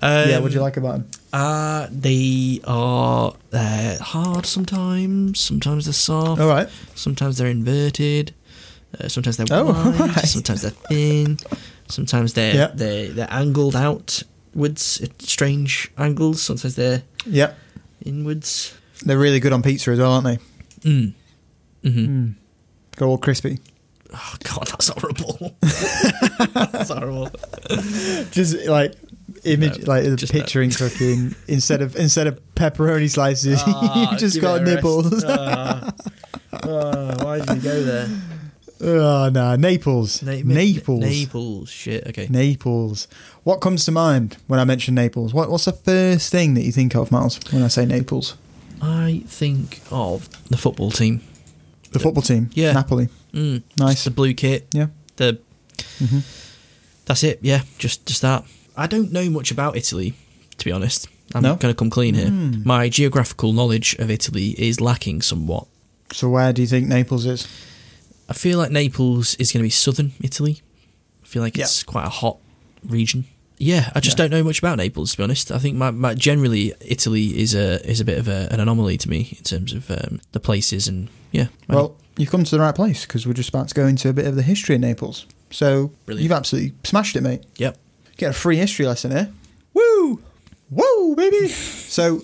[0.00, 0.38] Um, yeah.
[0.38, 1.10] What do you like about them?
[1.32, 5.40] Uh, they are uh, hard sometimes.
[5.40, 6.40] Sometimes they're soft.
[6.40, 6.68] All right.
[6.94, 8.32] Sometimes they're inverted.
[8.98, 9.98] Uh, sometimes they're Oh, wide.
[10.00, 10.24] right.
[10.26, 11.38] Sometimes they're thin.
[11.88, 12.70] Sometimes they're Yeah.
[12.74, 16.42] they're they're angled outwards at strange angles.
[16.42, 17.58] Sometimes they're Yep.
[18.04, 18.74] inwards.
[19.02, 20.38] They're really good on pizza as well, aren't they?
[20.88, 21.12] Mm.
[21.82, 22.34] hmm Mm.
[22.96, 23.58] Go all crispy.
[24.12, 25.54] Oh God, that's horrible.
[25.60, 27.30] that's horrible.
[28.30, 28.94] Just like
[29.44, 30.40] image, No, like the just no.
[30.40, 34.76] picturing cooking instead of instead of pepperoni slices, Ah, you just got it a rest.
[34.76, 35.24] nipples.
[35.26, 35.92] Ah.
[36.52, 38.08] Ah, why did you go there?
[38.80, 40.22] Oh no, Naples.
[40.22, 41.00] Na- Naples.
[41.00, 41.68] Naples.
[41.70, 42.06] Shit.
[42.08, 42.26] Okay.
[42.30, 43.08] Naples.
[43.44, 45.32] What comes to mind when I mention Naples?
[45.34, 48.36] What, what's the first thing that you think of, Miles, when I say Naples?
[48.80, 51.20] I think of the football team.
[51.92, 52.50] The football team.
[52.52, 52.72] Yeah.
[52.72, 53.08] Napoli.
[53.32, 53.62] Mm.
[53.78, 54.04] Nice.
[54.04, 54.68] The blue kit.
[54.72, 54.88] Yeah.
[55.16, 55.38] The
[55.98, 56.18] hmm
[57.06, 57.38] that's it.
[57.42, 57.62] Yeah.
[57.78, 58.44] Just just that.
[58.76, 60.14] I don't know much about Italy,
[60.58, 61.08] to be honest.
[61.34, 61.56] I'm No?
[61.56, 62.28] going to come clean here.
[62.28, 62.64] Mm.
[62.64, 65.66] My geographical knowledge of Italy is lacking somewhat.
[66.12, 67.46] So where do you think Naples is?
[68.28, 70.60] I feel like Naples is going to be southern Italy.
[71.22, 71.64] I feel like Yeah.
[71.64, 72.38] it's quite a hot
[72.86, 73.24] region.
[73.58, 74.24] Yeah, I just Yeah.
[74.24, 75.50] don't know much about Naples to be honest.
[75.50, 78.98] I think my, my generally Italy is a is a bit of a, an anomaly
[78.98, 81.48] to me in terms of um, the places and yeah.
[81.68, 84.12] Well, you've come to the right place because we're just about to go into a
[84.12, 85.26] bit of the history of Naples.
[85.50, 86.22] So Brilliant.
[86.22, 87.42] you've absolutely smashed it, mate.
[87.56, 87.76] Yep.
[88.16, 89.30] Get a free history lesson here.
[89.74, 90.20] Woo!
[90.70, 91.48] Whoa, baby!
[91.48, 92.22] so,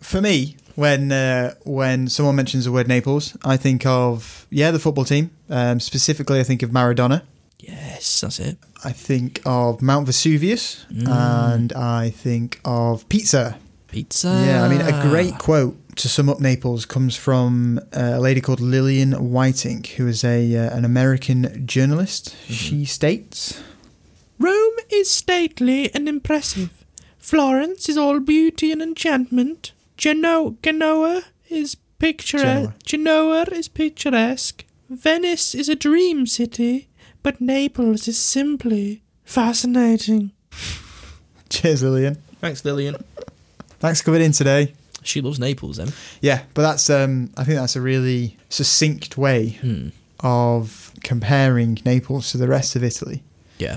[0.00, 4.78] for me, when uh, when someone mentions the word Naples, I think of yeah the
[4.78, 5.30] football team.
[5.48, 7.22] Um, specifically, I think of Maradona.
[7.58, 8.58] Yes, that's it.
[8.84, 11.08] I think of Mount Vesuvius, Mm.
[11.08, 13.56] and I think of pizza.
[13.86, 14.28] Pizza.
[14.46, 18.40] Yeah, I mean, a great quote to sum up Naples comes from uh, a lady
[18.40, 22.34] called Lillian Whiting, who is a uh, an American journalist.
[22.48, 23.60] She states.
[24.38, 26.70] Rome is stately and impressive.
[27.18, 29.72] Florence is all beauty and enchantment.
[30.02, 32.72] Geno- Genoa is picturesque.
[32.84, 34.64] Genoa is picturesque.
[34.90, 36.88] Venice is a dream city,
[37.22, 40.32] but Naples is simply fascinating.
[41.50, 42.16] Cheers, Lillian.
[42.40, 42.96] Thanks, Lillian.
[43.78, 44.74] Thanks for coming in today.
[45.04, 45.92] She loves Naples, then.
[46.20, 49.88] Yeah, but that's um, I think that's a really succinct way Hmm.
[50.18, 53.22] of comparing Naples to the rest of Italy.
[53.58, 53.76] Yeah.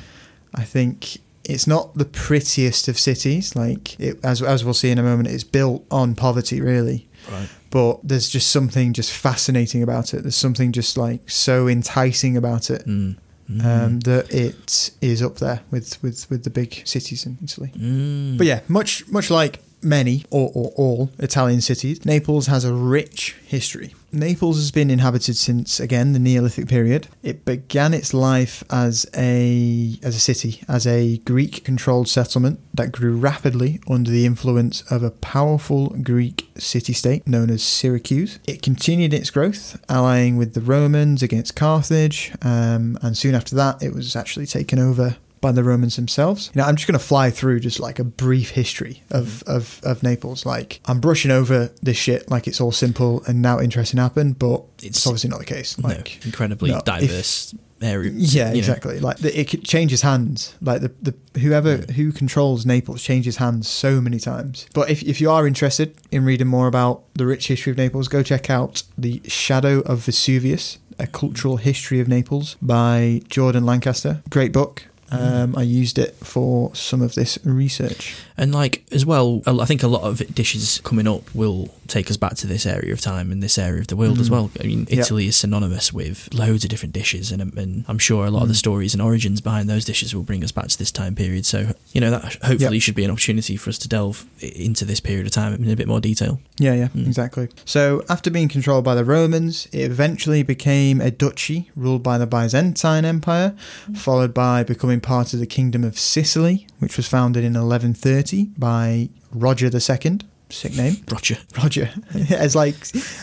[0.56, 3.56] I think it's not the prettiest of cities.
[3.56, 7.08] Like it, as as we'll see in a moment, it's built on poverty, really.
[7.32, 7.50] Right.
[7.72, 10.22] But there's just something just fascinating about it.
[10.22, 13.64] There's something just like so enticing about it Mm.
[13.64, 17.72] um, that it is up there with, with, with the big cities in Italy.
[17.78, 18.40] Mm.
[18.40, 23.36] But yeah, much much like many or, or all Italian cities, Naples has a rich
[23.46, 23.94] history.
[24.12, 27.08] Naples has been inhabited since again the Neolithic period.
[27.22, 33.18] It began its life as a as a city, as a Greek-controlled settlement that grew
[33.18, 38.40] rapidly under the influence of a powerful Greek city-state known as Syracuse.
[38.48, 43.84] It continued its growth, allying with the Romans against Carthage, um, and soon after that,
[43.84, 46.50] it was actually taken over by the Romans themselves.
[46.56, 49.52] You know, I'm just going to fly through just like a brief history of, mm-hmm.
[49.52, 50.44] of, of Naples.
[50.44, 54.64] Like, I'm brushing over this shit like it's all simple and now interesting happened, but
[54.78, 55.78] it's, It's- obviously not the case.
[55.78, 58.12] Like, no, incredibly no, if- diverse area.
[58.16, 58.58] yeah, you know.
[58.58, 59.00] exactly.
[59.00, 60.56] Like the, it changes hands.
[60.62, 64.66] Like the, the whoever who controls Naples changes hands so many times.
[64.74, 68.08] But if if you are interested in reading more about the rich history of Naples,
[68.08, 71.66] go check out the Shadow of Vesuvius: A Cultural mm-hmm.
[71.66, 74.24] History of Naples by Jordan Lancaster.
[74.32, 74.88] Great book.
[75.12, 78.16] Um, I used it for some of this research.
[78.38, 82.18] And like as well, I think a lot of dishes coming up will take us
[82.18, 84.32] back to this area of time and this area of the world as Mm.
[84.32, 84.52] well.
[84.60, 84.88] I mean.
[84.90, 88.48] Italy is synonymous with loads of different dishes, and, and I'm sure a lot of
[88.48, 88.58] the Mm.
[88.58, 91.46] stories and origins behind those dishes will bring us back to this time period.
[91.46, 92.80] So you know that hopefully Yeah.
[92.80, 95.76] should be an opportunity for us to delve into this period of time in a
[95.76, 96.40] bit more detail.
[96.60, 97.06] Yeah, yeah, Mm.
[97.08, 97.50] exactly.
[97.66, 102.26] So, after being controlled by the Romans, it eventually became a duchy ruled by the
[102.28, 103.54] Byzantine Empire,
[103.96, 109.10] followed by becoming part of the Kingdom of Sicily, which was founded in 1130 by
[109.32, 110.20] Roger II.
[110.50, 111.38] Sick name, Roger.
[111.58, 111.90] Roger.
[112.14, 112.76] It's like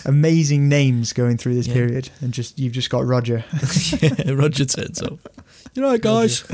[0.05, 1.75] amazing names going through this Yeah.
[1.75, 3.45] period, and just you've just got Roger.
[4.27, 5.19] Roger turns up.
[5.75, 6.45] You right, guys?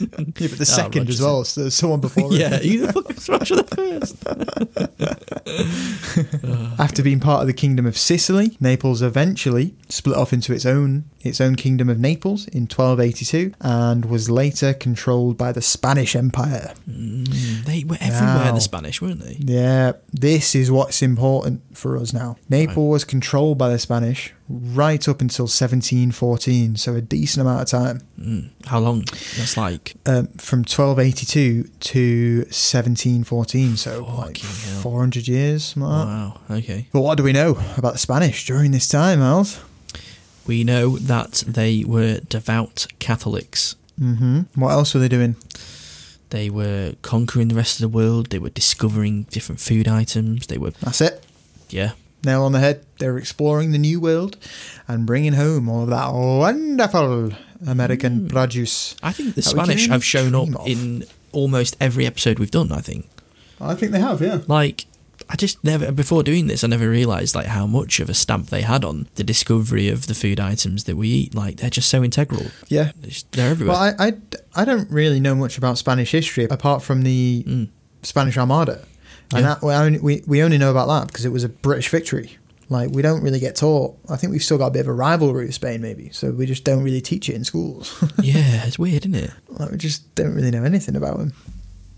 [0.00, 1.44] Yeah, but the Ah, second Roger as well.
[1.44, 2.32] So there's someone before.
[2.32, 4.16] yeah, you the fuck is Roger the first.
[6.80, 11.04] After being part of the Kingdom of Sicily, Naples eventually split off into its own
[11.26, 16.72] its own kingdom of Naples in 1282 and was later controlled by the Spanish Empire.
[16.88, 18.52] Mm, they were everywhere, Wow.
[18.52, 19.36] the Spanish, weren't they?
[19.40, 22.36] Yeah, this is what's important for us now.
[22.48, 27.68] Naples was controlled by the Spanish right up until 1714, so a decent amount of
[27.68, 28.00] time.
[28.20, 28.50] Mm.
[28.66, 29.00] How long?
[29.36, 34.82] That's like Um, from 1282 to 1714, so like Fucking hell.
[34.82, 35.76] 400 years.
[35.76, 36.40] like wow.
[36.50, 36.86] Okay.
[36.92, 39.58] But what do we know about the Spanish during this time, Miles?
[40.46, 43.74] We know that they were devout Catholics.
[43.98, 45.36] hmm What else were they doing?
[46.30, 48.30] They were conquering the rest of the world.
[48.30, 50.46] They were discovering different food items.
[50.48, 51.24] They were, That's it.
[51.70, 51.92] yeah,
[52.24, 52.84] Nail on the head.
[52.98, 54.36] They were exploring the new world
[54.88, 57.32] and bringing home all of that wonderful
[57.66, 58.28] American Mm.
[58.28, 58.96] produce.
[59.02, 60.66] I think the That we can Spanish have shown up of.
[60.66, 62.72] in almost every episode we've done.
[62.72, 63.06] I think.
[63.60, 64.40] I think they have, yeah.
[64.48, 64.86] Like,
[65.28, 68.46] I just never before doing this, I never realised like how much of a stamp
[68.48, 71.34] they had on the discovery of the food items that we eat.
[71.34, 72.46] Like, they're just so integral.
[72.68, 72.92] Yeah.
[73.32, 73.74] They're, everywhere.
[73.76, 74.12] Well, I, I,
[74.54, 77.68] I don't really know much about Spanish history apart from the Mm.
[78.02, 78.84] Spanish Armada.
[79.34, 79.56] And Yeah.
[79.60, 82.38] that, we, we only know about that because it was a British victory.
[82.68, 83.96] Like, we don't really get taught.
[84.08, 86.10] I think we've still got a bit of a rivalry with Spain, maybe.
[86.10, 88.00] So we just don't really teach it in schools.
[88.22, 89.30] yeah, it's weird, isn't it?
[89.48, 91.32] like, we just don't really know anything about them.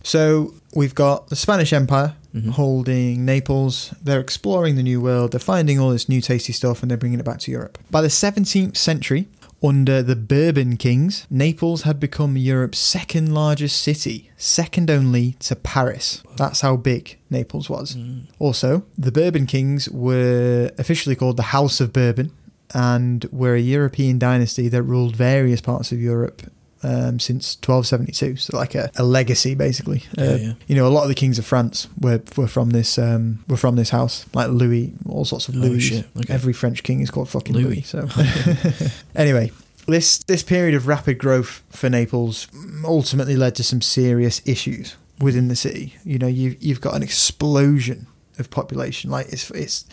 [0.02, 2.50] So we've got the Spanish Empire Mhm.
[2.50, 3.92] holding Naples.
[4.02, 5.32] They're exploring the New World.
[5.32, 7.78] They're finding all this new tasty stuff and they're bringing it back to Europe.
[7.90, 9.28] By the 17th century,
[9.62, 16.22] under the Bourbon kings, Naples had become Europe's second largest city, second only to Paris.
[16.36, 17.96] That's how big Naples was.
[17.96, 18.26] Mm.
[18.38, 22.30] Also, the Bourbon kings were officially called the House of Bourbon
[22.72, 26.42] and were a European dynasty that ruled various parts of Europe
[26.82, 28.36] um, since 1272.
[28.36, 30.02] So, like a, a legacy, basically.
[30.16, 30.52] Yeah, Uh, yeah.
[30.66, 33.56] You know, a lot of the kings of France were were from this um, were
[33.56, 35.80] from this house, like Louis, all sorts of Oh, Louis.
[35.80, 36.06] shit.
[36.16, 36.32] Okay.
[36.34, 37.64] Every French king is called fucking Louis.
[37.64, 37.82] Louis.
[37.82, 38.08] so,
[39.14, 39.50] anyway.
[39.86, 42.46] This this period of rapid growth for Naples
[42.84, 45.96] ultimately led to some serious issues within the city.
[46.04, 48.06] You know, you you've got an explosion
[48.38, 49.10] of population.
[49.10, 49.84] Like it's it's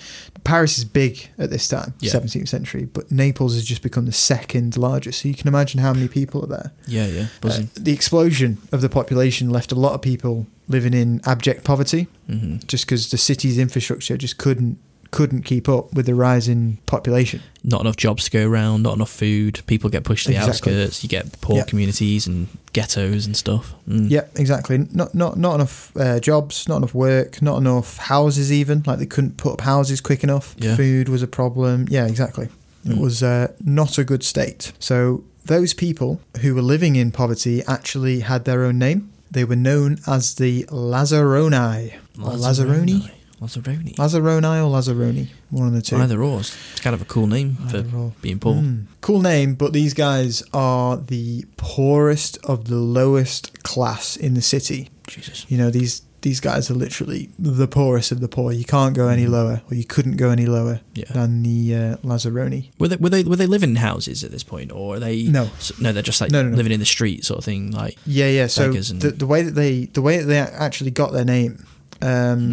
[0.44, 2.12] Paris is big at this time, Yeah.
[2.12, 5.22] seventeenth century, but Naples has just become the second largest.
[5.22, 6.72] So you can imagine how many people are there.
[6.88, 7.28] Yeah, yeah.
[7.44, 12.08] Uh, the explosion of the population left a lot of people living in abject poverty,
[12.28, 14.78] hmm just because the city's infrastructure just couldn't
[15.16, 17.40] couldn't keep up with the rising population.
[17.64, 19.62] Not enough jobs to go around, not enough food.
[19.66, 20.74] People get pushed to the Exactly.
[20.74, 21.04] outskirts.
[21.04, 21.64] You get poor Yeah.
[21.64, 23.74] communities and ghettos and stuff.
[23.90, 24.10] Mm.
[24.12, 24.78] Yeah, exactly.
[24.92, 28.52] Not not not enough uh, jobs, not enough work, not enough houses.
[28.52, 30.56] Even like they couldn't put up houses quick enough.
[30.60, 30.76] Yeah.
[30.76, 31.86] Food was a problem.
[31.90, 32.48] Yeah, exactly.
[32.86, 33.00] It Mm.
[33.00, 34.72] was uh, not a good state.
[34.80, 39.10] So those people who were living in poverty actually had their own name.
[39.32, 41.94] They were known as the Lazzaroni.
[42.22, 43.10] Or Lazzaroni?
[43.46, 43.96] Lazzaroni.
[43.96, 45.96] Lazzaroni or Lazzaroni, one of the two.
[45.98, 46.40] Either or.
[46.40, 48.14] It's kind of a cool name for or.
[48.22, 48.56] being poor.
[48.56, 48.86] Mm.
[49.02, 54.90] Cool name, but these guys are the poorest of the lowest class in the city.
[55.08, 55.46] Jesus.
[55.50, 58.52] You know, these these guys are literally the poorest of the poor.
[58.52, 59.30] You can't go any Mhm.
[59.30, 61.04] lower, or you couldn't go any lower Yeah.
[61.14, 62.72] than the uh, Lazzaroni.
[62.80, 65.22] Were they, were they were they living in houses at this point, or are they?
[65.24, 65.52] No.
[65.80, 66.58] no, they're just like No, no, no.
[66.58, 67.70] living in the street, sort of thing.
[67.70, 68.48] Like, Yeah, yeah.
[68.48, 71.64] So the, the way that they the way that they actually got their name,
[72.02, 72.08] um,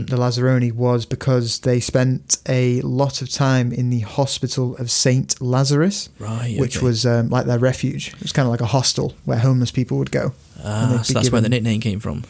[0.04, 0.08] Mm.
[0.10, 5.40] the Lazzaroni, was because they spent a lot of time in the hospital of Saint
[5.40, 6.86] Lazarus, right, which okay.
[6.86, 8.08] was um, like their refuge.
[8.14, 10.32] It was kind of like a hostel where homeless people would go.
[10.64, 12.24] ah, so that's where the nickname came from.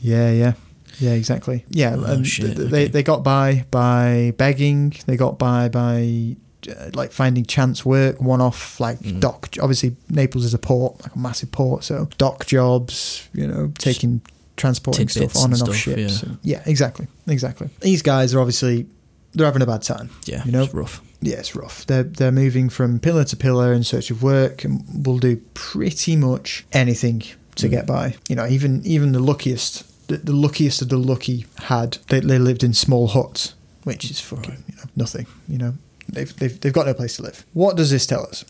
[0.00, 0.52] Yeah, yeah.
[1.00, 1.64] Yeah, exactly.
[1.70, 2.88] Yeah, Oh, shit, th- they okay.
[2.92, 4.94] they got by by begging.
[5.06, 6.36] They got by by
[6.68, 9.20] uh, like finding chance work, one off like Mm.
[9.20, 9.48] dock.
[9.62, 13.28] Obviously, Naples is a port, like a massive port, so dock jobs.
[13.32, 14.22] You know, taking
[14.58, 16.22] transporting stuff on and, and off stuff, ships.
[16.22, 16.28] yeah.
[16.28, 17.70] And- yeah, exactly, exactly.
[17.80, 18.86] These guys are obviously
[19.32, 20.10] they're having a bad time.
[20.26, 20.64] Yeah, You know?
[20.64, 21.00] it's rough.
[21.20, 21.84] Yeah, it's rough.
[21.86, 26.14] They're they're moving from pillar to pillar in search of work, and will do pretty
[26.16, 27.22] much anything
[27.56, 27.70] to Mm.
[27.70, 28.14] get by.
[28.28, 32.38] You know, even even the luckiest, the, the luckiest of the lucky had they, they
[32.38, 34.60] lived in small huts, which is fucking Right.
[34.68, 35.26] you know, nothing.
[35.48, 35.74] You know,
[36.08, 37.44] they've, they've they've got no place to live.
[37.52, 38.44] What does this tell us?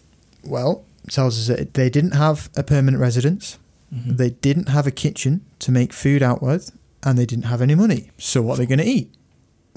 [0.44, 3.59] Well, it tells us that they didn't have a permanent residence.
[3.94, 4.16] Mhm.
[4.16, 6.72] They didn't have a kitchen to make food out with,
[7.03, 8.11] and they didn't have any money.
[8.18, 9.14] So what are they going to eat?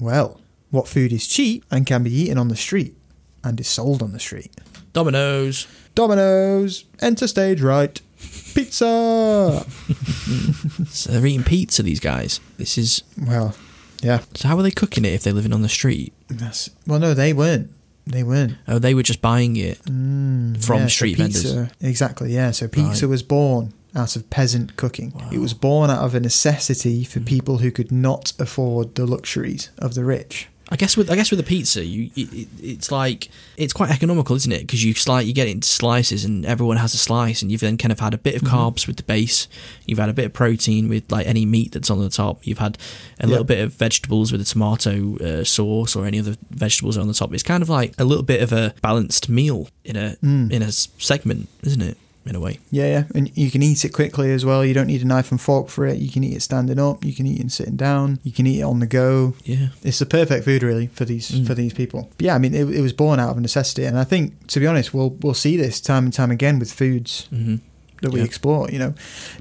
[0.00, 2.96] Well, what food is cheap and can be eaten on the street
[3.44, 4.52] and is sold on the street?
[4.92, 5.66] Dominoes.
[5.94, 6.84] Dominoes.
[7.00, 8.00] enter stage right.
[8.54, 9.64] Pizza.
[10.90, 11.82] So they're eating pizza.
[11.82, 12.40] These guys.
[12.58, 13.02] This is.
[13.26, 13.54] Well,
[14.02, 14.20] yeah.
[14.34, 16.12] So how are they cooking it if they're living on the street?
[16.28, 17.70] That's, well, no, they weren't.
[18.06, 18.54] They weren't.
[18.68, 19.82] Oh, they were just buying it.
[19.84, 21.72] Mm, From yeah, so street pizza, vendors.
[21.80, 22.50] Exactly, yeah.
[22.50, 23.10] So pizza Right.
[23.10, 25.12] was born out of peasant cooking.
[25.14, 25.28] Wow.
[25.32, 27.26] It was born out of a necessity for Mm.
[27.26, 30.48] people who could not afford the luxuries of the rich.
[30.70, 33.28] I guess with I guess with a pizza, you it, it- it's like
[33.58, 34.60] it's quite economical, isn't it?
[34.62, 37.60] Because you slice you get it into slices, and everyone has a slice, and you've
[37.60, 38.56] then kind of had a bit of Mm-hmm.
[38.56, 39.48] carbs with the base.
[39.86, 42.46] You've had a bit of protein with like any meat that's on the top.
[42.46, 42.78] You've had
[43.20, 43.30] a Yeah.
[43.32, 47.12] little bit of vegetables with a tomato uh, sauce or any other vegetables on the
[47.12, 47.34] top.
[47.34, 50.50] It's kind of like a little bit of a balanced meal in a Mm.
[50.50, 51.98] in a segment, isn't it?
[52.24, 54.64] In a way, Yeah, yeah, and you can eat it quickly as well.
[54.64, 55.98] You don't need a knife and fork for it.
[55.98, 57.04] You can eat it standing up.
[57.04, 58.20] You can eat it sitting down.
[58.22, 59.34] You can eat it on the go.
[59.44, 59.70] yeah.
[59.82, 61.46] It's the perfect food, really, for these Mm.
[61.48, 62.10] for these people.
[62.18, 64.60] But yeah, I mean, it, it was born out of necessity, and I think, to
[64.60, 67.56] be honest, we'll we'll see this time and time again with foods hmm
[68.02, 68.24] that we Yeah.
[68.26, 68.68] explore.
[68.70, 68.94] You know,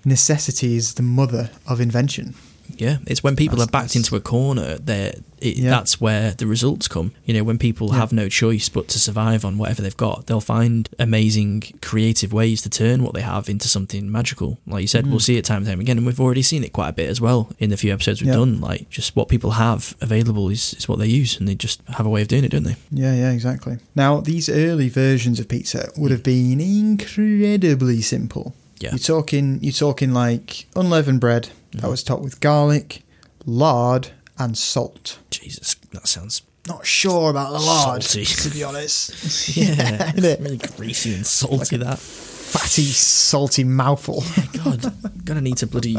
[0.06, 2.34] necessity is the mother of invention.
[2.78, 4.78] Yeah, it's when people That's- are backed into a corner.
[4.78, 5.70] There, Yeah.
[5.72, 7.12] that's where the results come.
[7.26, 7.96] You know, when people Yeah.
[7.98, 12.62] have no choice but to survive on whatever they've got, they'll find amazing, creative ways
[12.62, 14.60] to turn what they have into something magical.
[14.68, 15.10] Like you said, Mm.
[15.12, 17.10] we'll see it time and time again, and we've already seen it quite a bit
[17.10, 18.36] as well in the few episodes we've Yeah.
[18.36, 18.62] done.
[18.62, 22.06] Like, just what people have available is, is what they use, and they just have
[22.06, 22.76] a way of doing it, don't they?
[22.92, 23.78] Yeah, yeah, exactly.
[23.96, 28.54] Now, these early versions of pizza would have been incredibly simple.
[28.80, 28.92] Yeah.
[28.92, 33.04] You're talking, you're talking like unleavened bread that was topped with garlic,
[33.46, 35.20] lard, and salt.
[35.30, 38.26] Jesus, that sounds Not sure about the lard, Salty.
[38.26, 39.56] to be honest.
[39.58, 40.42] yeah, innit?
[40.44, 41.78] really greasy and salty.
[41.78, 44.24] that Fatty, salty mouthful.
[44.64, 45.98] God, I'm gonna need to bloody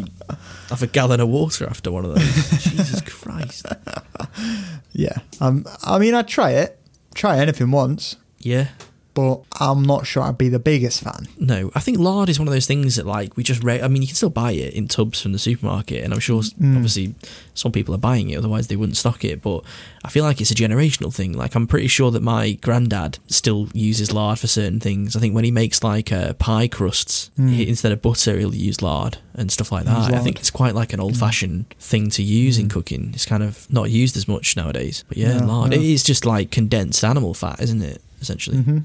[0.69, 2.63] have a gallon of water after one of those.
[2.63, 3.65] Jesus Christ.
[4.93, 5.17] yeah.
[5.41, 6.79] Um, I mean, I'd try it.
[7.15, 8.69] Try anything once, Yeah.
[9.14, 11.29] But I'm not sure I'd be the biggest fan.
[11.38, 13.62] No, I think lard is one of those things that like we just.
[13.62, 16.20] Re- I mean, you can still buy it in tubs from the supermarket, and I'm
[16.20, 16.77] sure Mm.
[16.77, 17.14] obviously
[17.55, 19.42] some people are buying it, otherwise they wouldn't stock it.
[19.42, 19.64] But
[20.05, 21.33] I feel like it's a generational thing.
[21.35, 25.14] Like I'm pretty sure that my granddad still uses lard for certain things.
[25.16, 27.51] I think when he makes like uh, pie crusts, Mm.
[27.51, 30.12] he, instead of butter, he'll use lard and stuff like that.
[30.12, 32.70] I think it's quite like an old-fashioned thing to use in Mm.
[32.70, 33.11] cooking.
[33.14, 35.05] It's kind of not used as much nowadays.
[35.09, 35.70] But yeah, No, lard.
[35.70, 35.77] no.
[35.77, 38.01] It is just like condensed animal fat, isn't it?
[38.23, 38.57] Essentially.
[38.57, 38.79] hmm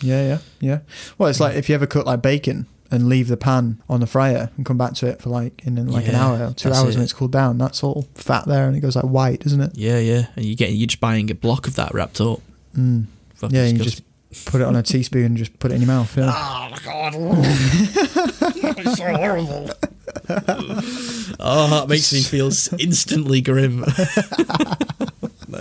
[0.00, 0.78] Yeah, yeah, yeah.
[1.18, 4.06] Well, it's like if you ever cook like bacon and leave the pan on the
[4.06, 6.94] fryer and come back to it for like in like an hour or two hours
[6.94, 6.98] it.
[6.98, 7.58] when it's cooled down.
[7.58, 9.72] That's all fat there, and it goes like white, doesn't it?
[9.74, 12.40] Yeah, yeah, and you get you're just buying a block of that wrapped up.
[12.76, 13.06] Mm.
[13.48, 14.02] Yeah, you just
[14.46, 16.16] put it on a teaspoon and just put it in your mouth.
[16.16, 16.32] Yeah.
[16.34, 17.14] Oh god,
[18.78, 19.70] it's so horrible.
[21.40, 23.84] oh, that makes me feel instantly grim.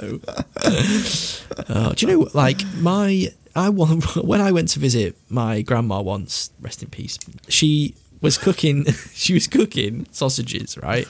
[0.01, 0.19] no.
[0.25, 6.01] Oh, uh, do you know, like my I when I went to visit my grandma
[6.01, 7.17] once, rest in peace.
[7.47, 8.85] She was cooking.
[9.13, 11.07] She was cooking sausages, right?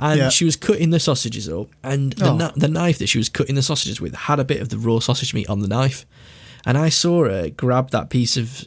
[0.00, 0.28] And Yeah.
[0.30, 2.36] she was cutting the sausages up, and the, Oh.
[2.38, 4.78] kni- the knife that she was cutting the sausages with had a bit of the
[4.78, 6.06] raw sausage meat on the knife.
[6.64, 8.66] And I saw her grab that piece of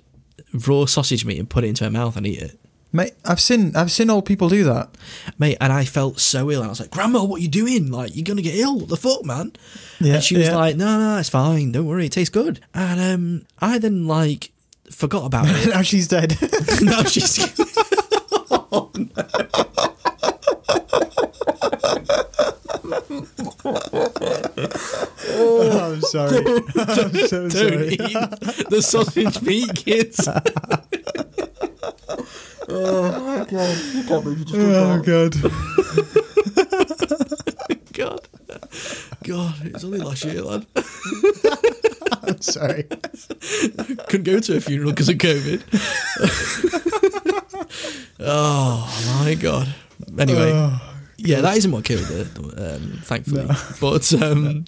[0.68, 2.59] raw sausage meat and put it into her mouth and eat it.
[2.92, 4.90] Mate, I've seen I've seen old people do that.
[5.38, 6.62] Mate, and I felt so ill.
[6.62, 7.92] And I was like, Grandma, what are you doing?
[7.92, 8.80] Like, you're going to get ill.
[8.80, 9.54] What the fuck, man?
[10.00, 10.56] Yeah, and she was yeah.
[10.56, 11.72] like, No, no, it's fine.
[11.72, 12.08] Don't worry.
[12.08, 12.62] It tastes good.
[12.74, 14.52] And um, I then, like,
[14.90, 15.70] forgot about it.
[15.70, 16.36] now she's dead.
[16.82, 17.38] now she's.
[25.32, 26.38] oh, I'm sorry.
[26.38, 27.90] I'm so Don't sorry.
[27.90, 30.28] eat the sausage meat, kids.
[32.72, 33.46] Oh
[35.02, 35.34] god.
[37.94, 38.28] God.
[39.24, 40.66] God, it was only last year, lad.
[42.24, 42.84] I'm sorry.
[44.08, 45.62] Couldn't go to a funeral because of COVID.
[48.20, 49.74] oh my god.
[50.18, 50.82] Anyway, Oh,
[51.18, 53.46] yeah, that isn't what killed it, um, thankfully.
[53.82, 54.66] But um,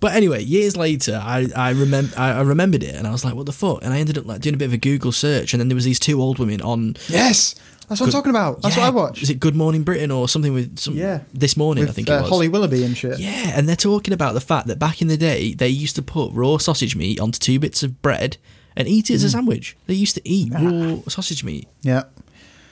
[0.00, 3.34] but anyway, years later, I I remember I, I remembered it, and I was like,
[3.34, 3.82] what the fuck?
[3.82, 5.74] And I ended up like doing a bit of a Google search, and then there
[5.74, 6.96] was these two old women on.
[7.08, 7.54] yes,
[7.88, 8.60] that's what I'm talking about.
[8.62, 9.22] That's yeah, what I watched.
[9.22, 10.94] Is it Good Morning Britain or something with some?
[10.94, 11.20] Yeah.
[11.32, 12.30] This morning, With I think uh, it was.
[12.30, 13.18] Holly Willoughby and shit.
[13.18, 16.02] Yeah, and they're talking about the fact that back in the day they used to
[16.02, 18.36] put raw sausage meat onto two bits of bread
[18.76, 19.76] and eat it as a sandwich.
[19.86, 21.66] They used to eat raw sausage meat.
[21.80, 22.04] Yeah.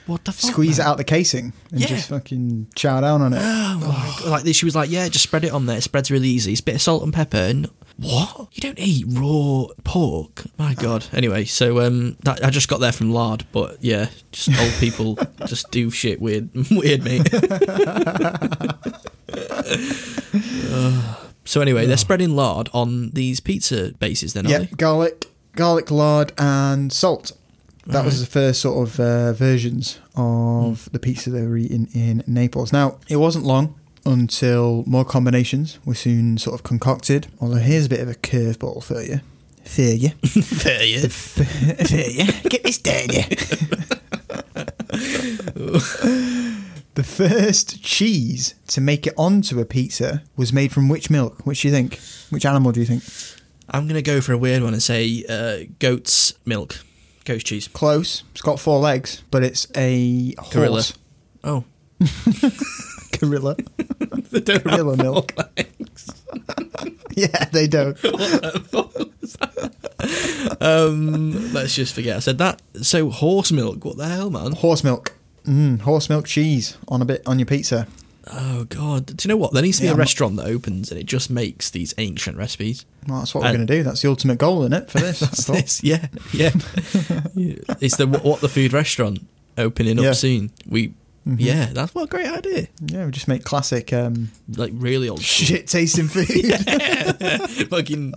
[0.07, 0.51] What the fuck?
[0.51, 0.87] Squeeze man?
[0.87, 1.87] it out the casing and Yeah.
[1.87, 3.39] just fucking chow down on it.
[3.41, 4.29] Oh god!
[4.45, 5.77] Like she was like, yeah, just spread it on there.
[5.77, 6.51] It spreads really easy.
[6.53, 7.37] It's a bit of salt and pepper.
[7.37, 8.47] And what?
[8.53, 10.43] You don't eat raw pork?
[10.57, 11.05] My god.
[11.13, 15.17] Anyway, so um, that, I just got there from lard, but yeah, just old people
[15.45, 17.27] just do shit weird, weird, mate.
[20.71, 21.15] Uh,
[21.45, 24.33] so anyway, they're spreading lard on these pizza bases.
[24.33, 25.25] Then, Yeah, garlic,
[25.55, 27.31] garlic lard, and salt.
[27.87, 32.23] That was the first sort of uh, versions of the pizza they were eating in
[32.27, 32.73] Naples.
[32.73, 33.75] Now, it wasn't long
[34.05, 37.27] until more combinations were soon sort of concocted.
[37.39, 39.21] Although here's a bit of a curveball for you.
[39.63, 40.09] For you.
[40.43, 41.07] Fair, yeah.
[41.07, 42.49] for you.
[42.49, 43.23] Get this down you.
[46.97, 51.45] The first cheese to make it onto a pizza was made from which milk?
[51.45, 51.99] Which do you think?
[52.31, 53.03] Which animal do you think?
[53.69, 56.79] I'm going to go for a weird one and say uh, goat's milk.
[57.27, 57.67] Goat's cheese.
[57.67, 58.23] Close.
[58.31, 60.83] It's got four legs, but it's a Gorilla.
[61.43, 61.63] Oh.
[63.19, 63.55] Gorilla.
[64.29, 65.31] They don't Gorilla have milk.
[65.31, 66.23] four legs.
[67.15, 67.97] yeah, they don't.
[70.61, 72.61] um, let's just forget I said that.
[72.81, 73.85] So, horse milk.
[73.85, 74.51] What the hell, man?
[74.51, 75.13] Horse milk.
[75.45, 77.87] Mm, horse milk cheese on a bit on your pizza.
[78.31, 79.05] Oh, God.
[79.07, 79.53] Do you know what?
[79.53, 81.69] There needs to be Yeah, a I'm not- restaurant that opens and it just makes
[81.69, 82.85] these ancient recipes.
[83.07, 83.83] Well, that's what we're going to do.
[83.83, 85.19] That's the ultimate goal in it for this.
[85.21, 85.55] Thought.
[85.57, 86.49] It's- yeah, yeah.
[87.81, 89.19] it's the What the Food restaurant
[89.57, 90.51] opening up soon.
[90.67, 90.93] We,
[91.27, 91.35] Mhm.
[91.39, 92.67] yeah, that's what a great idea.
[92.85, 96.25] Yeah, we just make classic um, Like, really old shit tasting food.
[97.69, 98.13] fucking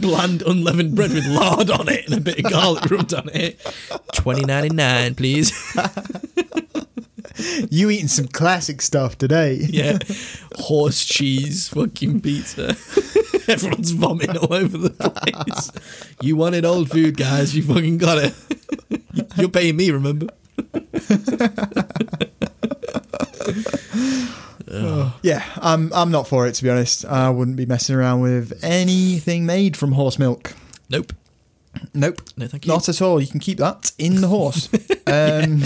[0.00, 3.58] bland unleavened bread with lard on it and a bit of garlic rubbed on it.
[4.12, 5.52] Twenty ninety nine, please.
[7.70, 9.54] You eating some classic stuff today.
[9.68, 9.98] yeah,
[10.56, 12.68] horse cheese, fucking pizza.
[13.48, 15.70] Everyone's vomiting all over the place.
[16.20, 17.56] You wanted old food, guys.
[17.56, 18.34] You fucking got it.
[19.36, 20.26] You're paying me, remember?
[25.22, 27.04] Yeah, I'm I'm not for it to be honest.
[27.04, 30.54] I wouldn't be messing around with anything made from horse milk.
[30.90, 31.12] Nope.
[31.94, 32.20] Nope.
[32.36, 32.72] No, thank you.
[32.72, 33.20] Not at all.
[33.20, 34.68] You can keep that in the horse.
[35.06, 35.62] um,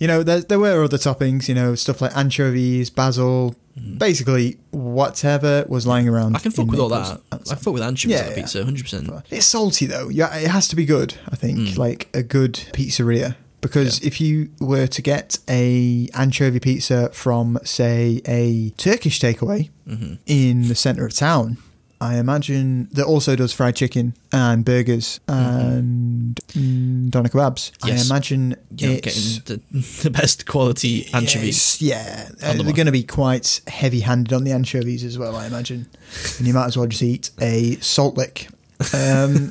[0.00, 3.54] you know, there, there were other toppings, you know, stuff like anchovies, basil,
[3.98, 6.32] basically whatever was lying around.
[6.32, 6.36] Mm.
[6.36, 7.20] I can fuck with all that.
[7.32, 8.34] I fuck with anchovies Yeah, on yeah.
[8.34, 9.10] pizza, hundred percent.
[9.30, 10.08] It's salty though.
[10.08, 11.14] Yeah, it has to be good.
[11.30, 11.76] I think Mm.
[11.78, 18.22] like a good pizzeria because if you were to get a anchovy pizza from say
[18.26, 21.58] a Turkish takeaway hmm in the center of town,
[22.02, 27.72] I imagine that also does fried chicken and burgers and mm, doner kebabs.
[27.72, 27.88] Mm-hmm.
[27.88, 28.10] Yes.
[28.10, 31.82] I imagine You're it's getting the, the best quality anchovies.
[31.82, 35.18] Yes, yeah, on the uh, they're going to be quite heavy-handed on the anchovies as
[35.18, 35.36] well.
[35.36, 35.90] I imagine,
[36.38, 38.48] and you might as well just eat a salt lick.
[38.94, 39.50] Um,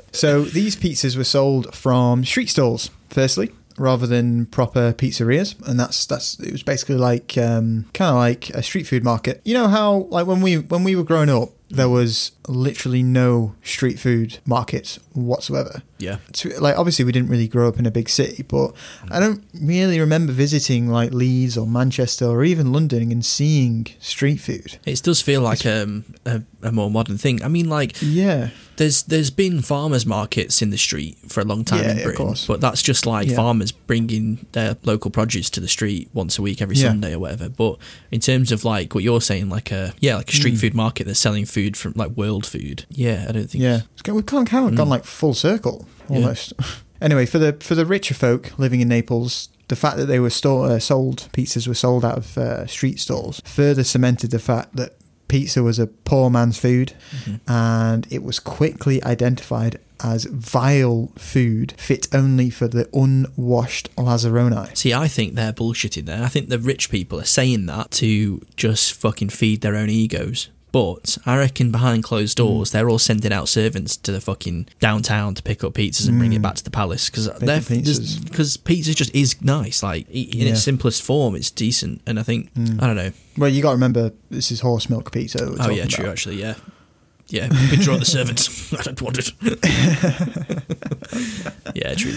[0.12, 3.50] so these pizzas were sold from street stalls, firstly,
[3.80, 8.50] rather than proper pizzerias, and that's that's it was basically like um, kind of like
[8.50, 9.40] a street food market.
[9.44, 13.54] You know how like when we when we were growing up, there was literally no
[13.62, 16.16] street food markets whatsoever Yeah.
[16.34, 18.72] to, like obviously we didn't really grow up in a big city, but
[19.10, 24.38] I don't really remember visiting like Leeds or Manchester or even London and seeing street
[24.38, 24.78] food.
[24.86, 27.42] It does feel like um, a, a more modern thing.
[27.42, 31.64] I mean, like Yeah, there's there's been farmers markets in the street for a long
[31.64, 32.46] time Yeah, in of Britain, course.
[32.46, 33.36] but that's just like Yeah.
[33.36, 36.88] farmers bringing their local produce to the street once a week, every Yeah.
[36.88, 37.48] Sunday or whatever.
[37.48, 37.76] But
[38.10, 40.60] in terms of like what you're saying, like a yeah, like a street Mm.
[40.60, 42.84] food market that's selling food from like world food.
[42.90, 43.62] Yeah, I don't think.
[43.62, 43.80] yeah.
[43.92, 44.90] It's go- We've kind of, kind of gone Mm.
[44.90, 46.16] like full circle Yeah.
[46.16, 46.52] almost.
[47.00, 49.48] anyway, for the for the richer folk living in Naples.
[49.68, 52.98] The fact that they were store, uh, sold pizzas were sold out of uh, street
[52.98, 54.96] stalls further cemented the fact that
[55.28, 56.92] pizza was a poor man's food,
[57.24, 57.38] Mhm.
[57.46, 64.76] and it was quickly identified as vile food fit only for the unwashed Lazzaroni.
[64.76, 66.24] See, I think they're bullshitting there.
[66.24, 70.48] I think the rich people are saying that to just fucking feed their own egos.
[70.72, 72.46] But I reckon behind closed Mm.
[72.46, 76.18] doors, they're all sending out servants to the fucking downtown to pick up pizzas and
[76.18, 76.42] bring it Mm.
[76.42, 77.28] back to the palace because
[78.20, 79.82] because pizza just is nice.
[79.82, 80.52] Like in Yeah.
[80.52, 82.80] its simplest form, it's decent, and I think Mm.
[82.82, 83.10] I don't know.
[83.36, 85.44] Well, you got to remember this is horse milk pizza.
[85.58, 86.04] Oh yeah, true.
[86.04, 86.12] about.
[86.12, 86.54] Actually, yeah,
[87.28, 87.48] yeah.
[87.70, 88.72] Withdraw the servants.
[88.78, 89.32] I don't want it.
[91.74, 92.14] yeah, true.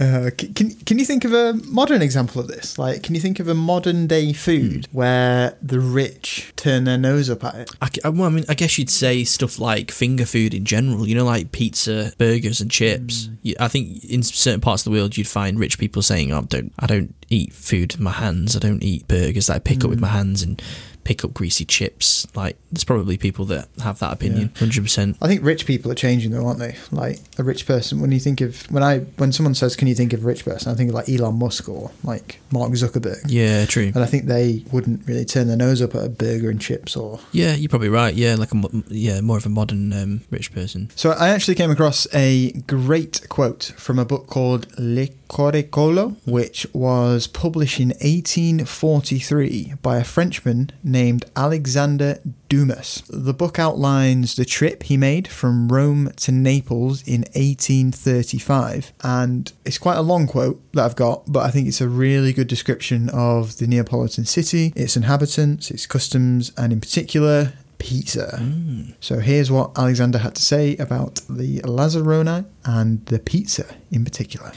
[0.00, 2.78] Uh, can can you think of a modern example of this?
[2.78, 4.96] Like, can you think of a modern day food Hmm.
[4.96, 7.70] where the rich turn their nose up at it?
[7.80, 11.06] I, g- well, I mean, I guess you'd say stuff like finger food in general.
[11.06, 13.28] You know, like pizza, burgers, and chips.
[13.42, 16.42] You- I think in certain parts of the world, you'd find rich people saying, "Oh,
[16.42, 18.56] don't I don't eat food with my hands.
[18.56, 20.60] I don't eat burgers that I pick up with my hands and
[21.04, 24.52] pick up greasy chips." Like, there's probably people that have that opinion.
[24.58, 25.16] Hundred percent.
[25.22, 26.76] I think rich people are changing though, aren't they?
[26.90, 28.00] Like a rich person.
[28.00, 30.44] When you think of when I when someone says, "Can you think of a rich
[30.44, 33.22] person?" I think of like Elon Musk or like Mark Zuckerberg.
[33.26, 33.92] Yeah, true.
[33.94, 36.96] And I think they wouldn't really turn their nose up at a burger and chips
[36.96, 37.20] or.
[37.32, 38.14] Yeah, you're probably right.
[38.14, 40.90] Yeah, like a yeah, more of a modern um, rich person.
[40.94, 46.66] So I actually came across a great quote from a book called Le Corricolo, which
[46.72, 53.02] was published in 1843 by a Frenchman named Alexander Dumas.
[53.10, 59.76] The book outlines the trip he made from Rome to Naples in 1835, and it's
[59.76, 63.10] quite a long quote that I've got, but I think it's a really good description
[63.10, 68.38] of the Neapolitan city, its inhabitants, its customs, and in particular, pizza.
[68.40, 68.94] Mm.
[69.00, 74.52] So here's what Alexander had to say about the Lazzaroni and the pizza in particular.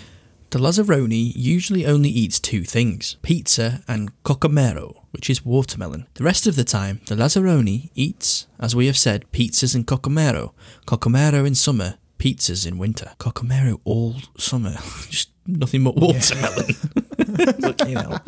[0.52, 6.06] The The Lazzaroni usually only eats two things pizza and cocomero, which is watermelon.
[6.14, 10.52] The rest of the time, the Lazzaroni eats, as we have said, pizzas and cocomero.
[10.86, 13.14] Cocomero in summer, pizzas in winter.
[13.18, 14.76] Cocomero all summer.
[15.10, 16.74] Just nothing but watermelon.
[17.62, 18.22] Fucking hell.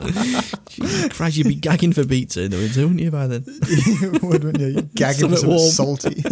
[0.68, 3.46] Jesus Christ, you'd be gagging for pizza in the winter, wouldn't you, by then?
[3.68, 4.68] you would, wouldn't you?
[4.70, 5.60] You're gagging for warm.
[5.60, 6.24] salty.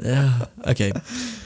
[0.00, 0.46] Yeah.
[0.68, 0.92] Okay.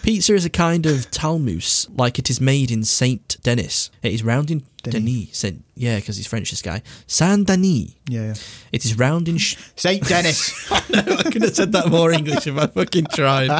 [0.03, 3.91] Pizza is a kind of talmouse, like it is made in Saint Denis.
[4.03, 5.03] It is round in Denis.
[5.03, 5.39] Denis.
[5.39, 6.51] Saint, yeah, because he's French.
[6.51, 7.95] This guy, Saint Denis.
[8.09, 8.35] yeah, yeah.
[8.72, 9.39] It is round in.
[9.39, 10.70] Sh- Saint Dennis.
[10.91, 13.51] no, I could have said that more English if I fucking tried.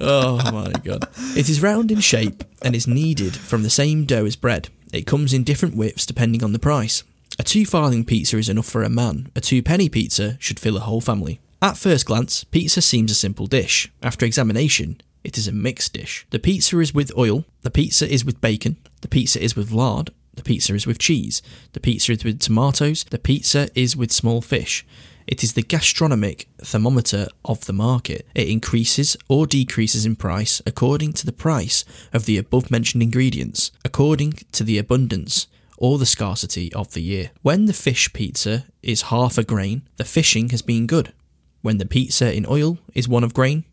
[0.00, 1.08] Oh my god!
[1.36, 4.68] It is round in shape and is kneaded from the same dough as bread.
[4.92, 7.02] It comes in different widths depending on the price.
[7.38, 9.30] A two farthing pizza is enough for a man.
[9.36, 11.40] A two penny pizza should fill a whole family.
[11.60, 13.90] At first glance, pizza seems a simple dish.
[14.02, 16.26] After examination, it is a mixed dish.
[16.30, 20.10] The pizza is with oil, the pizza is with bacon, the pizza is with lard,
[20.38, 24.40] the pizza is with cheese, the pizza is with tomatoes, the pizza is with small
[24.40, 24.86] fish.
[25.26, 28.26] It is the gastronomic thermometer of the market.
[28.34, 31.84] It increases or decreases in price according to the price
[32.14, 37.30] of the above mentioned ingredients, according to the abundance or the scarcity of the year.
[37.42, 41.12] When the fish pizza is half a grain, the fishing has been good.
[41.60, 43.64] When the pizza in oil is one of grain,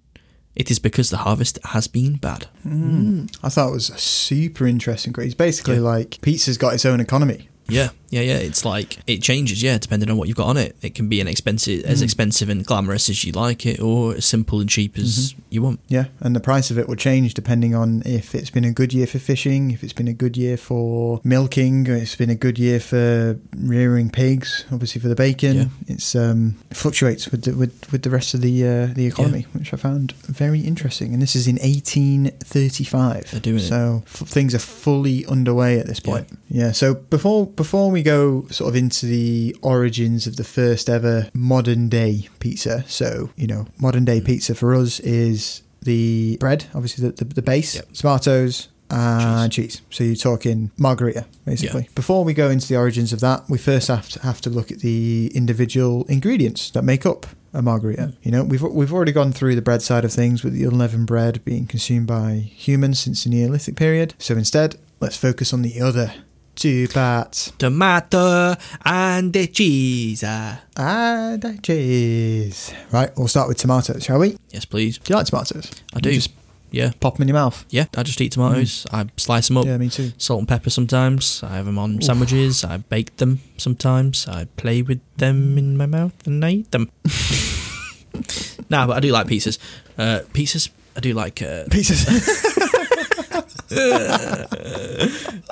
[0.56, 2.46] it is because the harvest has been bad.
[2.64, 3.26] Hmm.
[3.44, 5.14] I thought it was a super interesting.
[5.18, 5.82] It's basically Yeah.
[5.82, 7.50] like pizza's got its own economy.
[7.68, 8.38] Yeah, yeah, yeah.
[8.38, 10.76] It's like it changes, yeah, depending on what you've got on it.
[10.84, 14.26] It can be an expensive, as expensive and glamorous as you like it, or as
[14.26, 15.80] simple and cheap as you want.
[15.88, 18.94] Yeah, and the price of it will change depending on if it's been a good
[18.94, 22.36] year for fishing, if it's been a good year for milking, or it's been a
[22.36, 24.66] good year for rearing pigs.
[24.72, 25.66] Obviously, for the bacon, Yeah.
[25.88, 29.48] it's um, it fluctuates with the, with with the rest of the uh, the economy,
[29.54, 31.14] which I found very interesting.
[31.14, 33.32] And this is in 1835.
[33.32, 33.62] They're doing it.
[33.62, 36.28] so f- things are fully underway at this point.
[36.50, 36.72] Yeah.
[36.72, 41.90] So before before we go sort of into the origins of the first ever modern
[41.90, 44.28] day pizza, so you know, modern day mm-hmm.
[44.28, 47.94] pizza for us is the bread, obviously the the, the base, Yep.
[47.94, 48.70] tomatoes.
[48.88, 49.82] And cheese.
[49.90, 51.90] So you're talking margherita, basically.
[51.96, 54.72] Before we go into the origins of that, we first have to have to look
[54.72, 58.02] at the individual ingredients that make up a margherita.
[58.02, 58.16] Mm.
[58.22, 61.08] You know, we've we've already gone through the bread side of things with the unleavened
[61.08, 64.14] bread being consumed by humans since the Neolithic period.
[64.20, 66.14] So instead, let's focus on the other
[66.56, 67.52] two parts.
[67.58, 70.24] Tomato and the cheese.
[70.24, 72.74] And the cheese.
[72.92, 74.38] Right, we'll start with tomatoes, shall we?
[74.52, 74.98] Yes, please.
[74.98, 75.70] Do you like tomatoes?
[75.94, 76.12] I do.
[76.14, 76.32] Just
[76.72, 77.64] Yeah, pop them in your mouth.
[77.70, 77.86] yeah.
[77.96, 78.86] I just eat tomatoes.
[78.92, 79.66] I slice them up.
[79.66, 80.12] Yeah, me too.
[80.18, 81.42] Salt and pepper sometimes.
[81.44, 82.64] I have them on sandwiches.
[82.64, 84.28] I bake them sometimes.
[84.28, 86.90] I play with them in my mouth and I eat them.
[88.70, 89.58] nah, but I do like pizzas.
[89.98, 90.70] Uh, pizzas.
[90.98, 91.42] I do like.
[91.42, 92.06] Uh, Pieces.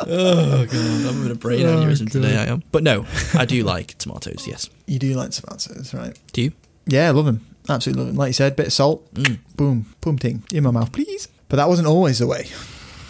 [0.08, 2.12] oh god, I'm having a brain Oh, aneurysm God.
[2.22, 2.38] today.
[2.38, 2.64] I am.
[2.72, 4.48] But no, I do like tomatoes.
[4.48, 4.70] Yes.
[4.88, 6.18] you do like tomatoes, right?
[6.34, 6.52] Do you?
[6.86, 7.46] Yeah, I love them.
[7.70, 8.18] Absolutely love them.
[8.18, 9.38] Like you said, bit of salt, Mm.
[9.56, 11.28] boom, boom ting, in my mouth, please.
[11.50, 12.48] But that wasn't always the way.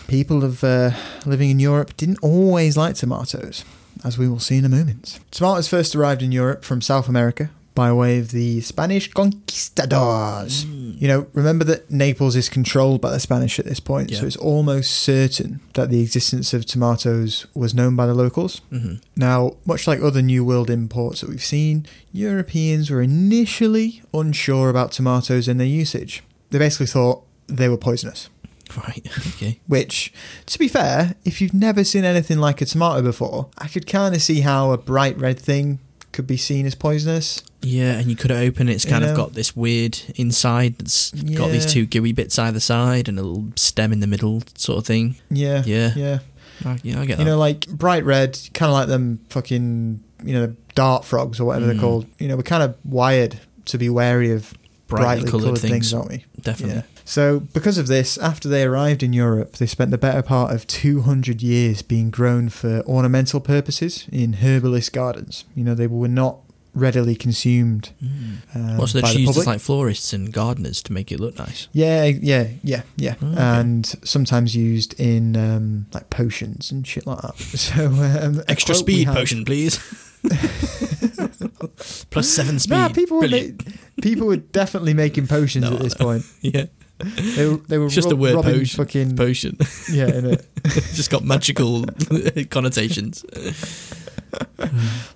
[0.08, 0.91] People of uh,
[1.26, 3.64] living in Europe didn't always like tomatoes,
[4.04, 5.20] as we will see in a moment.
[5.32, 10.65] Tomatoes first arrived in Europe from South America by way of the Spanish conquistadors.
[10.65, 14.19] You know, remember that Naples is controlled by the Spanish at this point, Yeah.
[14.19, 18.61] so it's almost certain that the existence of tomatoes was known by the locals.
[18.69, 24.69] hmm Now, much like other New World imports that we've seen, Europeans were initially unsure
[24.69, 26.24] about tomatoes and their usage.
[26.51, 28.30] They basically thought they were poisonous.
[28.78, 29.05] Right.
[29.36, 29.59] Okay.
[29.67, 30.13] Which,
[30.45, 34.15] to be fair, if you've never seen anything like a tomato before, I could kind
[34.15, 35.80] of see how a bright red thing
[36.14, 37.43] could be seen as poisonous.
[37.61, 38.74] Yeah, and you could open it.
[38.74, 39.11] It's You kind know?
[39.11, 43.22] of got this weird inside that's got these two gooey bits either side and a
[43.24, 45.16] little stem in the middle, sort of thing.
[45.30, 45.64] Yeah.
[45.66, 45.91] Yeah.
[45.95, 46.20] Yeah.
[46.66, 47.26] I, yeah, I get You that.
[47.26, 51.66] know, like bright red, kind of like them fucking, you know, dart frogs or whatever
[51.66, 51.70] Mm.
[51.72, 52.05] they're called.
[52.20, 54.53] You know, we're kind of wired to be wary of
[54.88, 55.93] brightly, coloured things.
[55.93, 56.26] aren't we?
[56.41, 56.76] Definitely.
[56.78, 56.93] Yeah.
[57.06, 60.66] So, because of this, after they arrived in Europe, they spent the better part of
[60.68, 65.43] 200 years being grown for ornamental purposes in herbalist gardens.
[65.56, 66.38] You know, they were not
[66.74, 67.91] readily consumed.
[68.56, 71.38] Um, Well, so they're the used as like florists and gardeners to make it look
[71.38, 71.68] nice.
[71.72, 73.39] Yeah, yeah, yeah, yeah, Oh, okay.
[73.39, 77.36] and sometimes used in um, like potions and shit like that.
[77.39, 79.78] So um, Extra speed potion, please.
[82.10, 82.72] Plus seven speed.
[82.76, 86.24] Nah, people were ma- people were definitely making potions No, at this point.
[86.41, 86.66] yeah,
[87.36, 88.78] They were, they were just a rob- word robbing potion.
[88.86, 89.58] fucking potion.
[89.91, 90.45] yeah, innit?
[90.95, 91.84] Just got magical
[92.49, 93.26] connotations.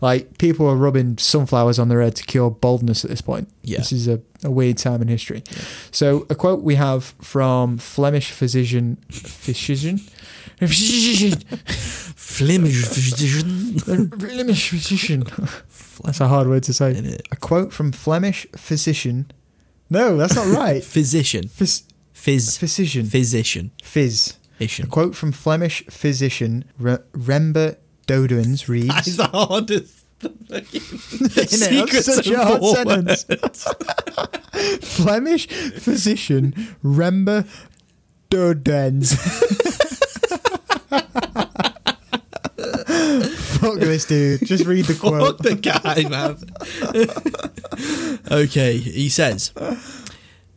[0.01, 3.49] like people are rubbing sunflowers on their head to cure baldness at this point.
[3.63, 3.77] Yeah.
[3.77, 5.43] This is a, a weird time in history.
[5.91, 9.99] So a quote we have from Flemish physician physician
[10.59, 11.39] physician
[12.15, 13.79] Flemish physician.
[13.79, 15.23] Flemish physician.
[16.03, 17.17] That's a hard word to say.
[17.31, 19.31] A quote from Flemish physician.
[19.89, 20.83] No, that's not right.
[20.97, 21.45] Physician.
[21.45, 21.83] Phys-
[22.13, 22.57] Phys.
[22.57, 23.05] physician.
[23.05, 23.71] Physician.
[23.83, 24.33] Fizz.
[24.33, 24.89] A Physician.
[24.89, 27.77] quote from Flemish physician Re- Rembert
[28.07, 28.87] Dodoens reads.
[28.87, 29.93] That is the hardest.
[30.23, 31.91] Isn't it?
[31.91, 33.23] That's such a hard sentence.
[34.81, 37.47] Flemish physician Rembert
[38.31, 39.13] Dodoens.
[43.67, 44.45] Fuck this dude.
[44.45, 45.37] Just read the Fuck quote.
[45.39, 46.37] the guy, man.
[48.31, 49.51] okay, he says.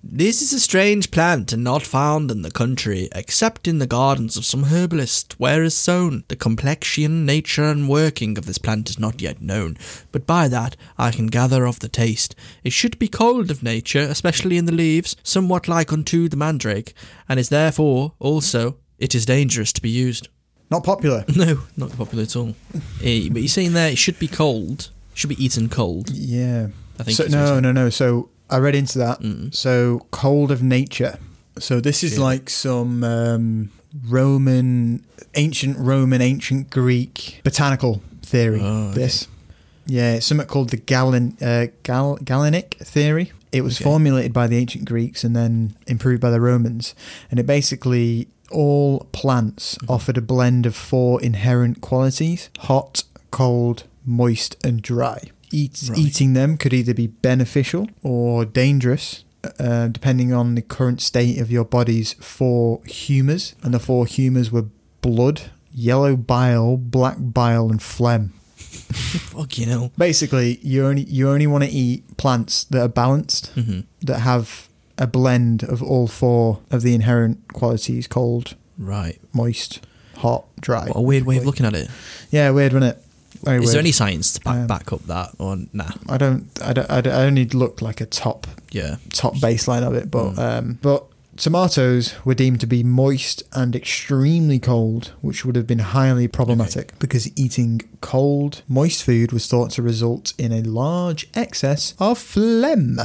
[0.03, 4.37] This is a strange plant and not found in the country, except in the gardens
[4.37, 6.25] of some herbalist, where is sown.
[6.29, 9.77] The complexion, nature, and working of this plant is not yet known,
[10.11, 12.35] but by that I can gather of the taste.
[12.65, 16.95] It should be cold of nature, especially in the leaves, somewhat like unto the mandrake,
[17.29, 20.29] and is therefore, also, it is dangerous to be used.
[20.71, 21.25] Not popular.
[21.37, 22.55] No, not popular at all.
[23.03, 26.11] Eh, but you're saying there it should be cold, should be eaten cold.
[26.11, 26.69] Yeah.
[26.99, 27.91] I think So, what no, no, no.
[27.91, 29.21] So I read into that.
[29.21, 29.55] Mm.
[29.55, 31.19] So cold of nature.
[31.59, 33.71] So this is like some um,
[34.09, 35.05] Roman,
[35.35, 38.61] ancient Roman, ancient Greek botanical theory.
[38.63, 38.95] Oh, okay.
[39.01, 39.27] This,
[39.87, 43.33] yeah, it's something called the Galen, uh, Gal, Galenic theory.
[43.51, 43.85] It was Okay.
[43.85, 46.95] formulated by the ancient Greeks and then improved by the Romans,
[47.31, 49.93] and it basically all plants Mm-hmm.
[49.93, 55.31] offered a blend of four inherent qualities: hot, cold, moist, and dry.
[55.53, 55.99] Eat, Right.
[55.99, 59.25] Eating them could either be beneficial or dangerous,
[59.59, 63.55] uh, depending on the current state of your body's four humours.
[63.63, 64.67] And the four humours were
[65.03, 68.33] blood, yellow bile, black bile, and phlegm.
[68.57, 69.91] Fuck you know.
[69.99, 74.69] Basically, you only you only want to eat plants that are balanced, hmm that have
[75.01, 79.19] a blend of all four of the inherent qualities: cold, Right.
[79.33, 79.81] moist,
[80.19, 80.87] hot, dry.
[80.87, 81.89] What a weird way of looking at it.
[82.31, 83.05] Yeah, weird, wasn't it?
[83.43, 83.73] Very Is weird.
[83.75, 85.89] there any science to back, Um, back up that or nah?
[86.09, 87.15] I don't, I don't, I don't.
[87.15, 88.97] I only look like a top Yeah.
[89.13, 90.39] top baseline of it, but Mm.
[90.39, 95.79] um, but tomatoes were deemed to be moist and extremely cold, which would have been
[95.79, 101.95] highly problematic because eating cold, moist food was thought to result in a large excess
[101.99, 103.01] of phlegm.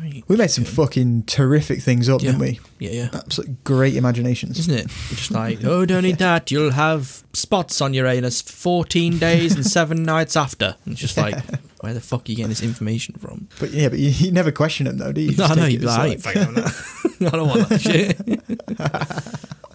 [0.00, 0.22] Right.
[0.28, 2.32] We made some fucking terrific things up, Yeah.
[2.32, 2.60] didn't we?
[2.78, 3.08] Yeah, yeah.
[3.12, 4.58] Absolute great imaginations.
[4.58, 4.86] Isn't it?
[5.10, 6.50] Just like, oh, don't eat that.
[6.50, 10.76] You'll have spots on your anus 14 days and seven nights after.
[10.84, 11.36] And it's just like,
[11.80, 13.48] where the fuck are you getting this information from?
[13.60, 15.30] But yeah, but you, you never question them though, do you?
[15.30, 15.64] You No, I know.
[15.66, 17.26] You'd it be as like, I.
[17.26, 18.18] I don't want that shit.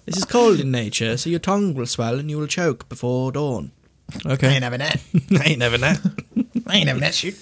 [0.06, 3.32] this is cold in nature, so your tongue will swell and you will choke before
[3.32, 3.72] dawn.
[4.26, 4.48] Okay.
[4.48, 5.00] I ain't having that.
[5.32, 5.98] I ain't never that.
[6.66, 7.34] I ain't having that shit.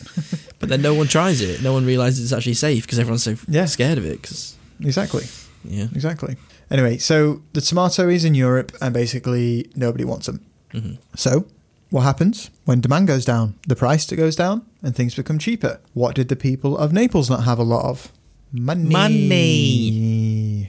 [0.61, 1.63] But then no one tries it.
[1.63, 3.65] No one realizes it's actually safe because everyone's so Yeah.
[3.67, 4.21] scared of it.
[4.23, 5.25] Because Exactly.
[5.65, 6.37] yeah, Exactly.
[6.71, 10.41] Anyway, so the tomato is in Europe, and basically nobody wants them.
[10.73, 11.47] hmm So,
[11.91, 13.55] what happens when demand goes down?
[13.67, 15.81] The price goes down, and things become cheaper.
[15.95, 18.13] What did the people of Naples not have a lot of?
[18.53, 18.85] Money.
[18.91, 19.91] Money.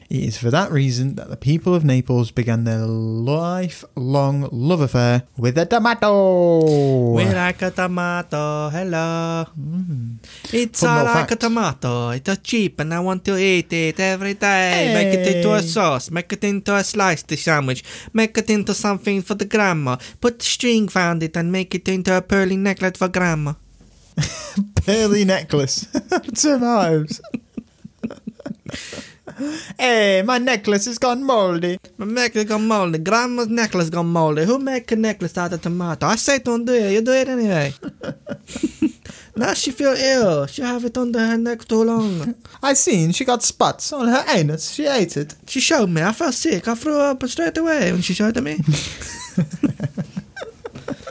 [0.10, 5.24] It is for that reason that the people of Naples began their lifelong love affair
[5.38, 7.12] with the tomato.
[7.14, 8.70] We like a tomato.
[8.70, 9.46] Hello.
[9.54, 10.22] Hmm.
[10.54, 12.10] It's Fun all like a tomato.
[12.12, 14.94] It's cheap and I want to eat it every day.
[14.94, 16.12] Make it into a sauce.
[16.12, 17.84] Make it into a sliced sandwich.
[18.14, 19.98] Make it into something for the grandma.
[20.20, 23.54] Put string around it and make it into a pearly necklace for grandma.
[24.76, 25.88] pearly necklace.
[26.36, 27.22] Tomatoes.
[29.80, 31.80] hey, eh, my necklace has gone moldy.
[31.98, 33.00] My necklace gone moldy.
[33.00, 34.46] Grandma's necklace gone moldy.
[34.46, 36.06] Who make a necklace out of tomato?
[36.06, 36.92] I say don't do it.
[36.92, 37.74] You do it anyway.
[39.36, 40.46] now she feel ill.
[40.46, 42.36] She have it under her neck too long.
[42.64, 44.72] I seen she got spots on her anus.
[44.72, 45.36] She ate it.
[45.48, 46.04] She showed me.
[46.04, 46.68] I felt sick.
[46.68, 48.60] I threw up straight away when she showed it me.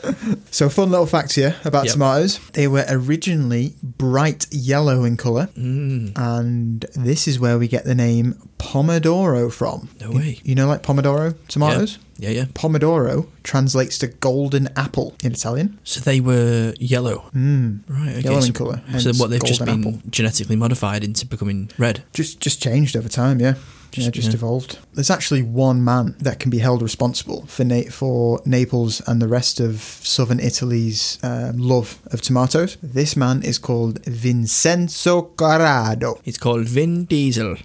[0.51, 1.93] So, fun little fact here about Yep.
[1.93, 2.39] tomatoes.
[2.53, 6.11] They were originally bright yellow in colour, Mm.
[6.17, 9.89] and this is where we get the name Pomodoro from.
[9.99, 10.39] No way.
[10.43, 11.97] You know, like Pomodoro tomatoes?
[12.17, 12.45] Yeah, yeah.
[12.53, 15.79] Pomodoro translates to golden apple in Italian.
[15.83, 17.29] So they were yellow.
[17.35, 17.79] Mm.
[17.87, 18.21] Right, okay.
[18.21, 19.99] Yellow in so, colour, So what they've just been apple.
[20.09, 22.03] genetically modified into becoming red.
[22.13, 23.55] Just, just changed over time, yeah.
[23.91, 24.33] Just- yeah, just yeah.
[24.35, 24.79] evolved.
[24.93, 29.27] There's actually one man that can be held responsible for Na- for Naples and the
[29.27, 32.77] rest of southern Italy's um, love of tomatoes.
[32.81, 36.19] This man is called Vincenzo Corrado.
[36.25, 37.57] It's called Vin Diesel.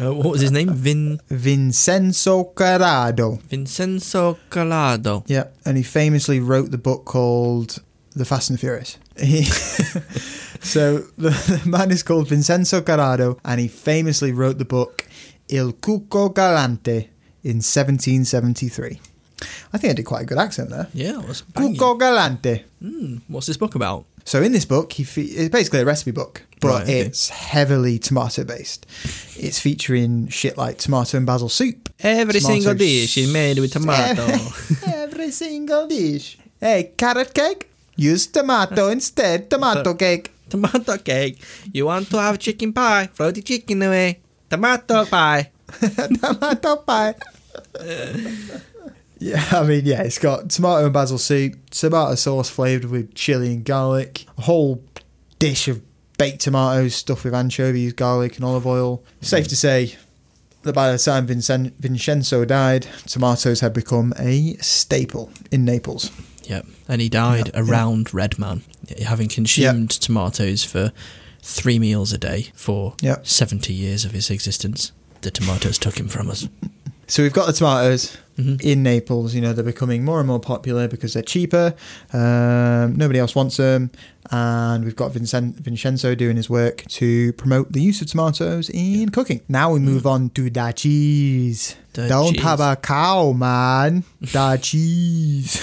[0.00, 0.72] Uh, what was his name?
[0.72, 3.40] Vin Vincenzo Corrado.
[3.48, 5.24] Vincenzo Calado.
[5.26, 7.82] Yeah, and he famously wrote the book called
[8.14, 8.96] The Fast and the Furious.
[9.18, 9.42] He,
[10.60, 15.06] so the, the man is called Vincenzo Corrado, and he famously wrote the book
[15.48, 17.10] Il Cuoco Galante
[17.42, 19.00] in 1773.
[19.72, 20.88] I think I did quite a good accent there.
[20.92, 21.76] Yeah, it was banging.
[21.76, 22.64] Cuoco Galante.
[22.82, 24.04] Mm, what's this book about?
[24.24, 27.00] So in this book, he fe- it's basically a recipe book, but Right, okay.
[27.00, 28.84] it's heavily tomato based.
[29.36, 31.88] It's featuring shit like tomato and basil soup.
[32.00, 34.26] Every Tomato single dish is made with tomato.
[34.86, 36.36] Every single dish.
[36.60, 37.70] Hey, carrot cake?
[37.96, 39.48] Use tomato instead.
[39.50, 40.30] Tomato cake.
[40.50, 41.42] Tomato cake.
[41.72, 43.06] You want to have chicken pie?
[43.06, 44.20] Throw the chicken away.
[44.50, 45.50] Tomato pie.
[45.80, 47.14] tomato pie.
[49.18, 53.52] yeah, I mean, yeah, it's got tomato and basil soup, tomato sauce flavoured with chili
[53.52, 54.82] and garlic, a whole
[55.38, 55.82] dish of
[56.18, 59.02] baked tomatoes stuffed with anchovies, garlic, and olive oil.
[59.20, 59.96] Safe to say
[60.62, 66.10] that by the time Vincen- Vincenzo died, tomatoes had become a staple in Naples.
[66.44, 66.66] Yep.
[66.88, 67.70] And he died Yeah, yeah.
[67.70, 68.62] around Redman,
[69.04, 70.92] having consumed tomatoes for
[71.42, 73.26] three meals a day for Yep.
[73.26, 74.92] 70 years of his existence.
[75.22, 76.48] The tomatoes took him from us.
[77.10, 78.60] So we've got the tomatoes Mhm.
[78.60, 79.34] in Naples.
[79.34, 81.72] You know they're becoming more and more popular because they're cheaper.
[82.12, 83.90] Um, nobody else wants them,
[84.30, 89.08] and we've got Vincen- Vincenzo doing his work to promote the use of tomatoes in
[89.08, 89.40] cooking.
[89.48, 91.76] Now we move on to the cheese.
[91.94, 92.42] The Don't cheese.
[92.42, 94.04] have a cow, man.
[94.20, 95.58] The cheese.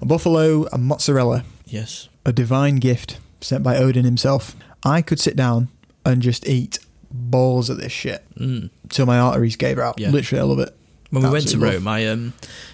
[0.06, 2.10] a buffalo and mozzarella, Yes.
[2.26, 4.56] a divine gift sent by Odin himself.
[4.84, 5.68] I could sit down
[6.06, 6.80] and just eat
[7.12, 8.70] balls of this shit Mm.
[8.90, 10.00] till my arteries gave out.
[10.00, 10.12] Yeah.
[10.12, 10.76] Literally, I love it.
[11.10, 12.34] When we went to Absolutely Rome, I um,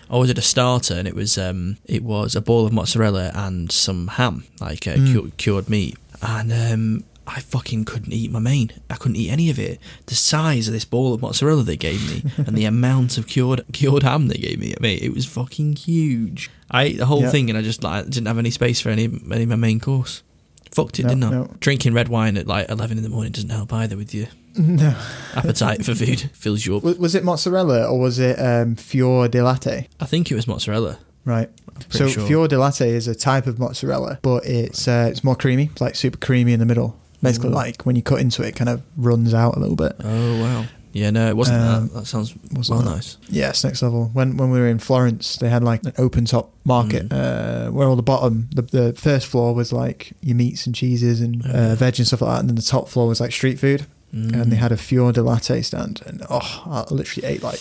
[0.10, 3.72] I ordered a starter, and it was um, it was a ball of mozzarella and
[3.72, 5.14] some ham, like uh, Mm.
[5.14, 8.72] cu- cured meat, and um, I fucking couldn't eat my main.
[8.90, 9.80] I couldn't eat any of it.
[10.08, 13.64] The size of this ball of mozzarella they gave me, and the amount of cured
[13.74, 16.50] cured ham they gave me, mate, it was fucking huge.
[16.70, 17.30] I ate the whole Yeah.
[17.30, 19.80] thing, and I just like didn't have any space for any any of my main
[19.80, 20.24] course.
[20.72, 21.30] Fucked it, No, didn't I?
[21.32, 21.54] no.
[21.60, 24.96] Drinking red wine at like eleven in the morning doesn't help either with your No.
[25.36, 26.22] appetite for food.
[26.34, 26.84] Fills you up.
[26.84, 29.88] Was, it mozzarella or was it um, fior di latte?
[30.00, 30.98] I think it was mozzarella.
[31.24, 31.50] Right.
[31.90, 32.26] So sure.
[32.26, 35.82] fior di latte is a type of mozzarella, but it's uh, it's more creamy, it's
[35.82, 36.98] like super creamy in the middle.
[37.22, 37.54] Basically, Ooh.
[37.54, 39.96] like when you cut into it, it kind of runs out a little bit.
[40.04, 40.66] Oh wow.
[40.94, 41.94] Yeah, no, it wasn't Um, that.
[41.94, 42.96] That sounds wasn't well that.
[42.96, 43.18] nice.
[43.30, 44.10] Yeah, next level.
[44.14, 47.14] When when we were in Florence, they had like an open top market Mm.
[47.68, 51.22] uh, where all the bottom, the, the first floor was like your meats and cheeses
[51.22, 53.32] and Oh, uh, veg and stuff like that, and then the top floor was like
[53.32, 53.86] street food.
[54.14, 54.34] Mm.
[54.42, 57.60] And they had a fior di latte stand, and oh, I literally ate like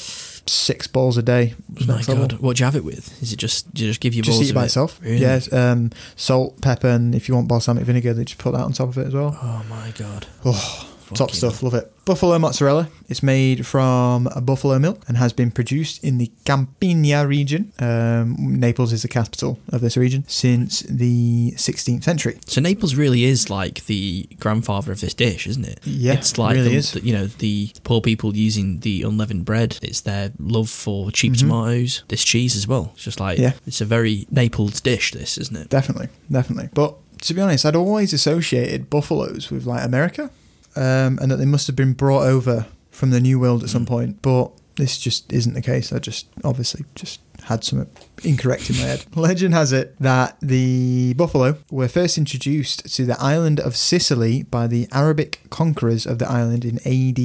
[0.51, 1.55] six balls a day.
[1.87, 2.27] My next level.
[2.27, 3.23] God, what do you have it with?
[3.23, 4.67] Is it just do you just give you Just balls eat it by it?
[4.67, 5.01] itself.
[5.03, 5.19] Really?
[5.19, 8.73] Yes, um, salt, pepper, and if you want balsamic vinegar, they just put that on
[8.73, 9.39] top of it as well.
[9.43, 10.27] Oh my God.
[10.45, 11.93] Oh, top stuff, love it.
[12.05, 12.89] Buffalo mozzarella.
[13.09, 17.73] It's made from a buffalo milk and has been produced in the Campania region.
[17.79, 22.39] Um, Naples is the capital of this region since the 16th century.
[22.47, 25.81] So Naples really is like the grandfather of this dish, isn't it?
[25.85, 26.93] Yeah, it's like really the, is.
[26.93, 29.79] the- you know the poor people using the unleavened bread.
[29.83, 31.39] It's their love for cheap Mhm.
[31.41, 32.03] tomatoes.
[32.09, 32.91] This cheese as well.
[32.95, 33.53] It's just like Yeah.
[33.67, 35.13] it's a very Naples dish.
[35.13, 35.69] This isn't it?
[35.69, 36.71] Definitely, definitely.
[36.75, 40.31] But to be honest, I'd always associated buffaloes with like America,
[40.77, 43.85] um, and that they must have been brought over from the New World at some
[43.85, 43.89] Mm.
[43.89, 44.23] point.
[44.23, 45.93] But this just isn't the case.
[45.93, 47.87] I just obviously just had some
[48.23, 49.05] incorrect in my head.
[49.17, 54.67] Legend has it that the buffalo were first introduced to the island of Sicily by
[54.67, 57.19] the Arabic conquerors of the island in AD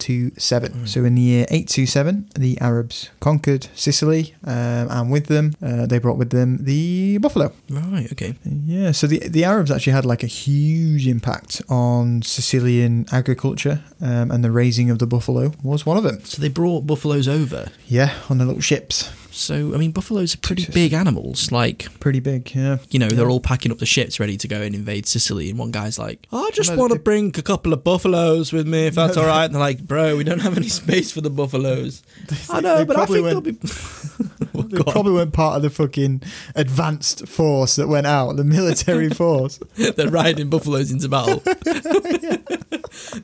[0.00, 0.72] 827.
[0.72, 0.88] Mm.
[0.88, 5.98] So in the year 827, the Arabs conquered Sicily, um, and with them, uh, they
[5.98, 7.52] brought with them the buffalo.
[7.70, 8.10] Right.
[8.12, 8.34] Okay.
[8.44, 14.30] Yeah, so the the Arabs actually had like a huge impact on Sicilian agriculture, um,
[14.30, 16.24] and the raising of the buffalo was one of them.
[16.24, 17.70] So they brought buffaloes over.
[17.86, 21.52] Yeah, on the little ships, So I mean, buffaloes are pretty big animals.
[21.52, 22.52] Like pretty big.
[22.54, 25.48] Yeah, you know, they're all packing up the ships ready to go and invade Sicily.
[25.50, 28.52] And one guy's like, I just No, want to they- bring a couple of buffaloes
[28.52, 29.44] with me, if that's No, all right.
[29.44, 32.02] And they're like, bro, we don't have any space for the buffaloes.
[32.50, 33.58] I know, but I think went- they'll be.
[34.52, 36.22] Well, oh, they probably weren't part of the fucking
[36.56, 39.60] advanced force that went out, the military force.
[39.76, 41.42] They're riding buffaloes into battle.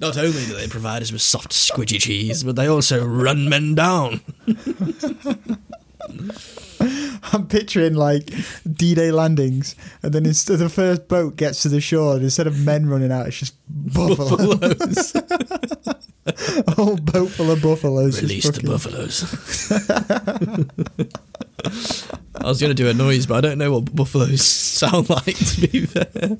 [0.00, 3.74] Not only do they provide us with soft, squidgy cheese, but they also run men
[3.74, 4.20] down.
[7.32, 8.30] I'm picturing like
[8.70, 12.58] D-Day landings, and then instead the first boat gets to the shore, and instead of
[12.64, 14.56] men running out, it's just buffalo.
[14.56, 15.14] Buffaloes.
[15.16, 18.20] a whole boat full of buffaloes.
[18.20, 19.24] just Release the buffaloes.
[22.40, 25.36] I was going to do a noise, but I don't know what buffaloes sound like,
[25.36, 26.38] to be fair.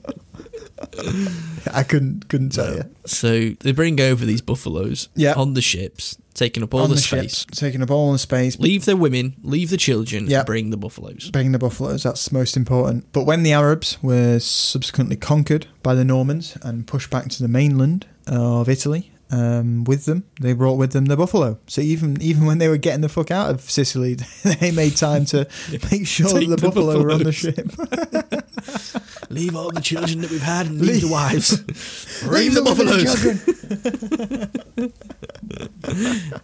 [1.73, 2.85] I couldn't couldn't tell you.
[3.07, 5.35] So they bring over these buffaloes Yeah.
[5.35, 7.41] on the ships, taking up all On the, the space.
[7.41, 10.77] ships, taking up all the space, Leave the women, leave the children, and bring the
[10.77, 11.31] buffaloes.
[11.31, 12.03] Bring the buffaloes.
[12.03, 13.13] That's most important.
[13.13, 17.49] But when the Arabs were subsequently conquered by the Normans and pushed back to the
[17.49, 19.11] mainland of Italy.
[19.31, 21.59] Um, with them, they brought with them the buffalo.
[21.67, 24.15] So even even when they were getting the fuck out of Sicily,
[24.61, 25.49] they made time to
[25.91, 27.67] make sure that the, the buffalo were on the ship.
[29.31, 31.57] Leave all the children that we've had and Leave- leave the wives.
[32.23, 33.23] bring Leave the them buffaloes.
[33.23, 34.93] children.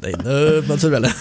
[0.01, 1.09] They love mozzarella.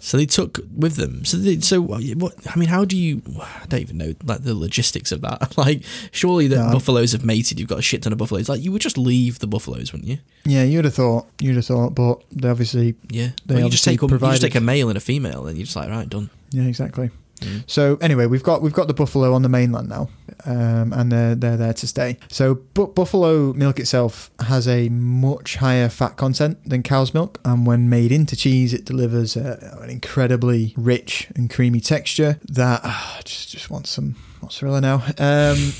[0.00, 1.24] so they took with them.
[1.24, 2.02] So they, so what?
[2.48, 3.22] I mean, how do you?
[3.40, 5.56] I don't even know like the logistics of that.
[5.56, 6.72] Like, surely the No.
[6.72, 7.58] buffaloes have mated.
[7.60, 8.48] You've got a shit ton of buffaloes.
[8.48, 10.18] Like, you would just leave the buffaloes, wouldn't you?
[10.44, 11.26] Yeah, you'd have thought.
[11.40, 13.30] You'd have thought, but they obviously, Yeah.
[13.46, 15.56] They Well, you just take a, you just take a male and a female, and
[15.56, 16.30] you're just like, right, done.
[16.50, 17.10] yeah, exactly.
[17.40, 17.64] Mm.
[17.66, 20.08] So anyway, we've got we've got the buffalo on the mainland now,
[20.44, 22.18] um, and they're they're there to stay.
[22.28, 27.66] So bu- buffalo milk itself has a much higher fat content than cow's milk, and
[27.66, 33.20] when made into cheese, it delivers a, an incredibly rich and creamy texture that ah,
[33.24, 34.96] just just want some mozzarella now.
[35.18, 35.72] Um,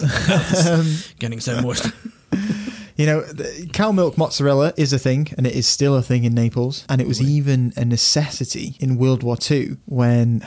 [0.68, 1.90] um, Getting so moist.
[2.96, 6.24] you know, the, cow milk mozzarella is a thing, and it is still a thing
[6.24, 6.84] in Naples.
[6.88, 10.46] And it was even a necessity in World War II when.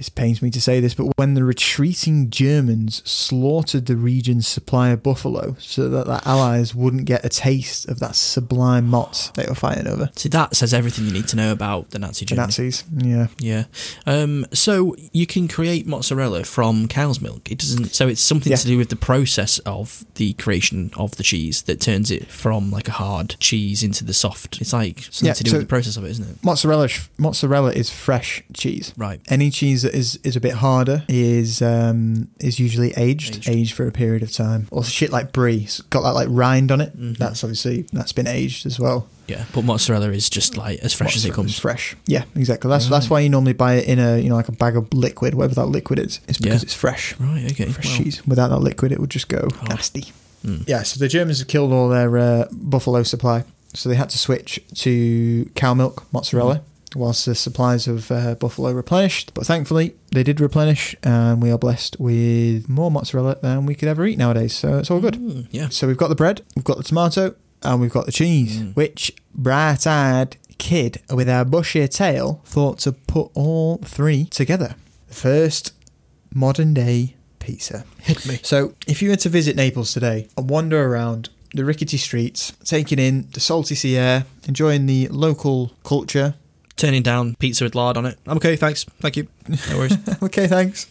[0.00, 4.88] This pains me to say this, but when the retreating Germans slaughtered the region's supply
[4.88, 9.44] of buffalo so that the Allies wouldn't get a taste of that sublime mozz they
[9.46, 10.08] were fighting over.
[10.16, 13.26] See, that says everything you need to know about the Nazi The Nazis, yeah.
[13.40, 13.64] Yeah.
[14.06, 17.52] Um, so you can create mozzarella from cow's milk.
[17.52, 17.94] It doesn't.
[17.94, 18.56] So it's something Yeah.
[18.56, 22.70] to do with the process of the creation of the cheese that turns it from
[22.70, 24.62] like a hard cheese into the soft.
[24.62, 26.36] It's like something Yeah, to do so- with the process of it, isn't it?
[26.42, 26.88] Mozzarella,
[27.18, 28.94] mozzarella is fresh cheese.
[28.96, 29.20] Right.
[29.28, 33.48] Any cheese that is, is a bit harder is um, is usually aged, Aged.
[33.48, 34.66] aged, for a period of time.
[34.70, 36.96] Or shit like brie, it's got that like rind on it.
[36.98, 37.16] Mhm.
[37.18, 39.06] That's obviously that's been aged as well.
[39.28, 39.44] Yeah.
[39.52, 41.56] But mozzarella is just like as fresh as it comes.
[41.58, 41.94] fresh.
[42.06, 42.68] Yeah, exactly.
[42.68, 42.90] That's Right.
[42.90, 45.34] that's why you normally buy it in a you know like a bag of liquid,
[45.34, 46.20] whatever that liquid is.
[46.28, 46.66] It's because Yeah.
[46.66, 47.14] it's fresh.
[47.20, 47.44] Right.
[47.52, 47.66] Okay.
[47.66, 48.26] Fresh well, cheese.
[48.26, 49.68] Without that liquid, it would just go Hard.
[49.70, 50.12] nasty.
[50.44, 50.64] mm.
[50.66, 54.18] Yeah, so the Germans have killed all their uh, buffalo supply, so they had to
[54.18, 56.62] switch to cow milk mozzarella.
[56.96, 61.58] Whilst the supplies of uh, buffalo replenished, but thankfully they did replenish, and we are
[61.58, 64.54] blessed with more mozzarella than we could ever eat nowadays.
[64.56, 65.14] So it's all good.
[65.14, 65.68] Mm, yeah.
[65.68, 68.58] So we've got the bread, we've got the tomato, and we've got the cheese.
[68.58, 68.74] Mm.
[68.74, 74.74] Which bright-eyed kid with a bushy tail thought to put all three together?
[75.08, 75.72] The first
[76.34, 77.84] modern-day pizza.
[78.00, 78.40] Hit me.
[78.42, 82.98] So, if you were to visit Naples today and wander around the rickety streets, taking
[82.98, 86.34] in the salty sea air, enjoying the local culture.
[86.80, 88.18] Turning down pizza with lard on it.
[88.26, 88.56] I'm okay.
[88.56, 88.84] Thanks.
[88.84, 89.28] Thank you.
[89.70, 89.98] No worries.
[90.22, 90.86] okay, thanks.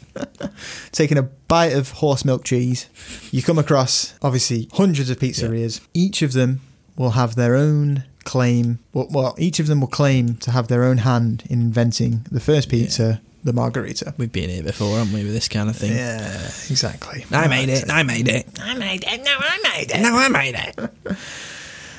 [0.92, 2.88] taking a bite of horse milk cheese,
[3.32, 5.82] you come across obviously hundreds of pizzerias.
[5.96, 6.62] Each of them
[6.96, 8.78] will have their own claim.
[8.94, 12.40] Well, well, each of them will claim to have their own hand in inventing the
[12.40, 14.14] first pizza, the margherita.
[14.16, 15.94] We've been here before, haven't we, with this kind of thing?
[15.94, 17.26] Yeah, exactly.
[17.32, 17.90] I made it.
[17.90, 18.48] I made it.
[18.62, 19.24] I made it.
[19.24, 20.02] No, I made it.
[20.02, 21.18] No, I made it.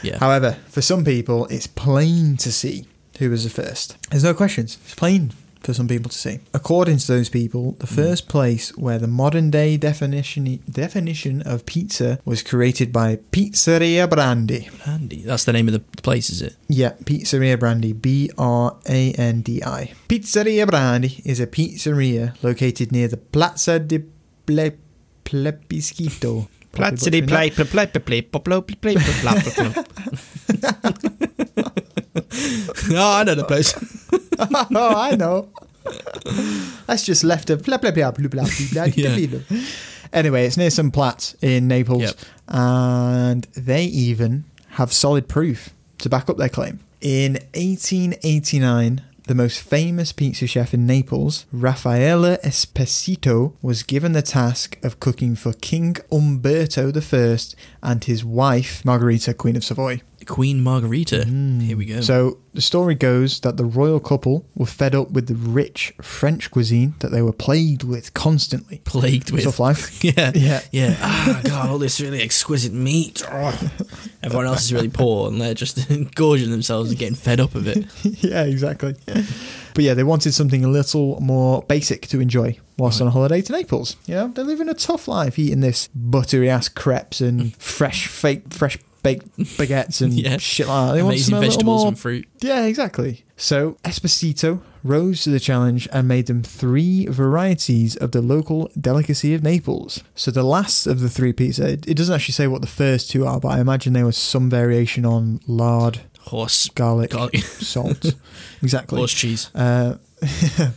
[0.03, 0.19] Yeah.
[0.19, 2.87] However, for some people, it's plain to see
[3.21, 3.97] who was the first.
[4.11, 4.77] There's no questions.
[4.85, 6.41] It's plain for some people to see.
[6.55, 12.19] According to those people, the first place where the modern day definition definition of pizza
[12.25, 14.71] was created by Pizzeria Brandi.
[14.89, 15.23] Andy.
[15.23, 16.57] That's the name of the place, is it?
[16.69, 19.93] Yeah, Pizzeria Brandi, B R A N D I.
[20.09, 24.03] Pizzeria Brandi is a pizzeria located near the Plaza di
[24.47, 24.79] Ple-
[25.25, 26.49] Plebiscito.
[26.73, 26.97] That.
[27.01, 31.01] play, play, play, play, play, play, play, play, play.
[32.93, 33.75] Oh, I know the place.
[34.39, 35.49] oh, I know.
[36.87, 38.49] That's just left of blah blah blah blah blah blah.
[38.73, 39.41] blah, Yeah.
[40.13, 42.17] Anyway, it's near some Platts in Naples, Yep.
[42.49, 46.81] and they even have solid proof to back up their claim.
[47.01, 54.77] In 1889, the most famous pizza chef in Naples, Raffaele Esposito, was given the task
[54.83, 57.39] of cooking for King Umberto I
[57.83, 60.01] and his wife, Margherita, Queen of Savoy.
[60.27, 61.25] Queen Margherita.
[61.25, 61.97] Here we go.
[61.97, 62.05] Mm.
[62.05, 66.51] So the story goes that the royal couple were fed up with the rich French
[66.51, 68.83] cuisine that they were plagued with constantly.
[68.85, 69.45] plagued with.
[69.45, 70.03] Tough life.
[70.05, 70.33] Yeah.
[70.41, 70.61] Yeah.
[70.73, 70.97] Yeah.
[71.01, 73.23] Ah, God, all this really exquisite meat.
[73.33, 73.71] Oh.
[74.23, 75.79] Everyone else is really poor and they're just
[76.15, 77.87] gorging themselves and getting fed up of it.
[78.23, 78.95] yeah, exactly.
[79.75, 83.05] But yeah, they wanted something a little more basic to enjoy whilst Right.
[83.05, 83.97] on a holiday to Naples.
[84.07, 88.53] You know, they're living a tough life eating this buttery ass crepes and fresh, fake,
[88.53, 90.37] fresh baked baguettes and Yeah.
[90.39, 90.95] shit like that.
[90.95, 92.29] They want Amazing a vegetables and fruit.
[92.41, 93.25] Yeah, exactly.
[93.37, 99.35] So Esposito rose to the challenge and made them three varieties of the local delicacy
[99.35, 100.03] of Naples.
[100.15, 103.11] So the last of the three pizza, it it doesn't actually say what the first
[103.11, 108.15] two are, but I imagine there was some variation on lard, Horse, garlic, garlic, salt.
[108.63, 108.99] exactly.
[108.99, 109.51] horse cheese.
[109.55, 109.97] Uh,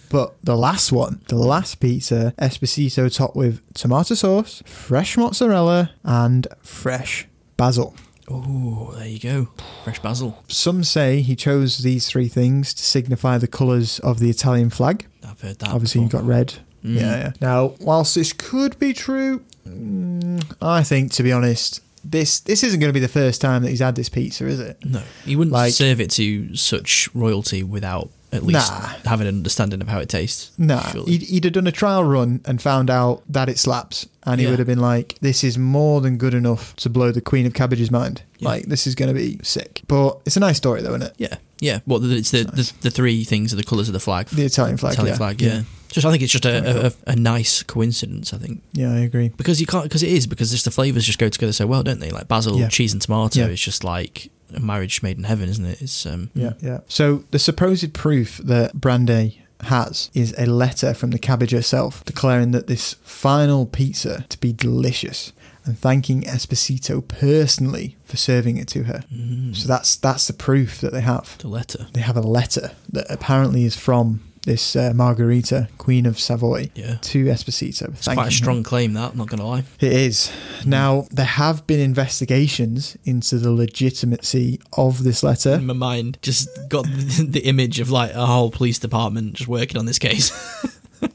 [0.09, 6.47] but the last one, the last pizza, Esposito topped with tomato sauce, fresh mozzarella, and
[6.61, 7.93] fresh basil.
[8.35, 9.49] Oh, there you go.
[9.83, 10.43] Fresh basil.
[10.47, 15.05] Some say he chose these three things to signify the colours of the Italian flag.
[15.27, 15.69] I've heard that.
[15.69, 16.55] Obviously, you've got red.
[16.83, 16.95] Mm.
[16.95, 17.31] Yeah, yeah.
[17.41, 22.79] Now, whilst this could be true, mm, I think, to be honest, this this isn't
[22.79, 24.77] going to be the first time that he's had this pizza, is it?
[24.83, 28.79] No, he wouldn't Like- serve it to such royalty without at least Nah.
[29.05, 30.51] having an understanding of how it tastes.
[30.57, 31.11] Nah, surely.
[31.13, 34.45] he'd, he'd have done a trial run and found out that it slaps, and he
[34.45, 34.51] Yeah.
[34.51, 37.53] would have been like, "This is more than good enough to blow the Queen of
[37.53, 38.23] Cabbage's mind.
[38.39, 38.49] Yeah.
[38.49, 41.13] Like, this is going to be sick." But it's a nice story, though, isn't it?
[41.17, 41.79] Yeah, yeah.
[41.85, 44.27] Well, the- it's the, the the three things are the colours of the flag.
[44.27, 44.93] The Italian flag.
[44.93, 45.17] Italian yeah.
[45.17, 45.41] flag.
[45.41, 45.61] Yeah.
[45.91, 48.33] Just I think it's just a, a, a, a nice coincidence.
[48.33, 49.29] I think yeah, I agree.
[49.37, 51.83] because you can't because it is because just the flavors just go together so well,
[51.83, 52.09] don't they?
[52.09, 52.67] Like basil, Yeah.
[52.69, 53.41] cheese, and tomato.
[53.41, 53.45] Yeah.
[53.47, 55.81] It's just like a marriage made in heaven, isn't it?
[55.81, 56.79] It's um Yeah, yeah.
[56.87, 62.51] So the supposed proof that Brandi has is a letter from the cabbage herself declaring
[62.51, 65.31] that this final pizza to be delicious
[65.65, 69.03] and thanking Esposito personally for serving it to her.
[69.13, 71.37] mm, So that's that's the proof that they have.
[71.37, 71.87] the letter.
[71.93, 76.97] They have a letter that apparently is from this uh, Margherita, Queen of Savoy, Yeah.
[77.01, 77.89] to Esposito.
[77.89, 79.11] It's quite a strong claim that.
[79.11, 79.63] I'm not gonna lie.
[79.79, 80.31] It is.
[80.65, 85.53] Now, there have been investigations into the legitimacy of this letter.
[85.55, 89.77] In my mind, just got the, image of like a whole police department just working
[89.77, 90.31] on this case.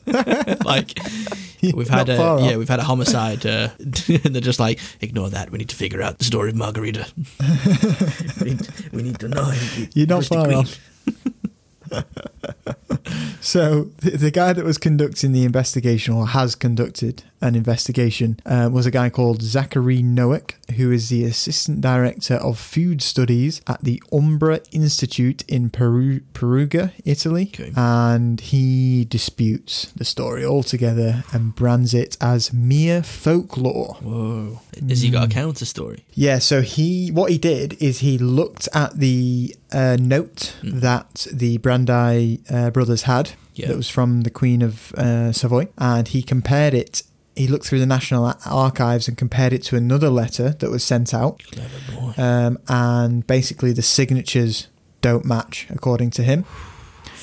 [0.64, 0.99] like
[1.74, 5.31] we've had Not a yeah we've had a homicide uh, and they're just like ignore
[5.31, 7.07] that we need to figure out the story of Margherita
[8.43, 9.51] we, need, we need to know
[9.95, 10.79] You're not far off.
[13.40, 18.68] So the, the guy that was conducting the investigation, or has conducted an investigation, uh,
[18.72, 23.82] was a guy called Zachary Nowak, who is the assistant director of food studies at
[23.84, 27.72] the Umbra Institute in Peru, Perugia, Italy, Okay.
[27.76, 33.96] and he disputes the story altogether and brands it as mere folklore.
[34.02, 38.18] whoa has he got a counter story Yeah, so he what he did is he
[38.18, 40.81] looked at the uh, note Mm.
[40.81, 43.69] that the Brandeis uh, brothers had Yeah.
[43.69, 47.03] that was from the Queen of uh, Savoy, and he compared it.
[47.37, 51.14] He looked through the National Archives and compared it to another letter that was sent
[51.14, 54.66] out, clever boy um, and basically the signatures
[55.03, 56.45] don't match according to him.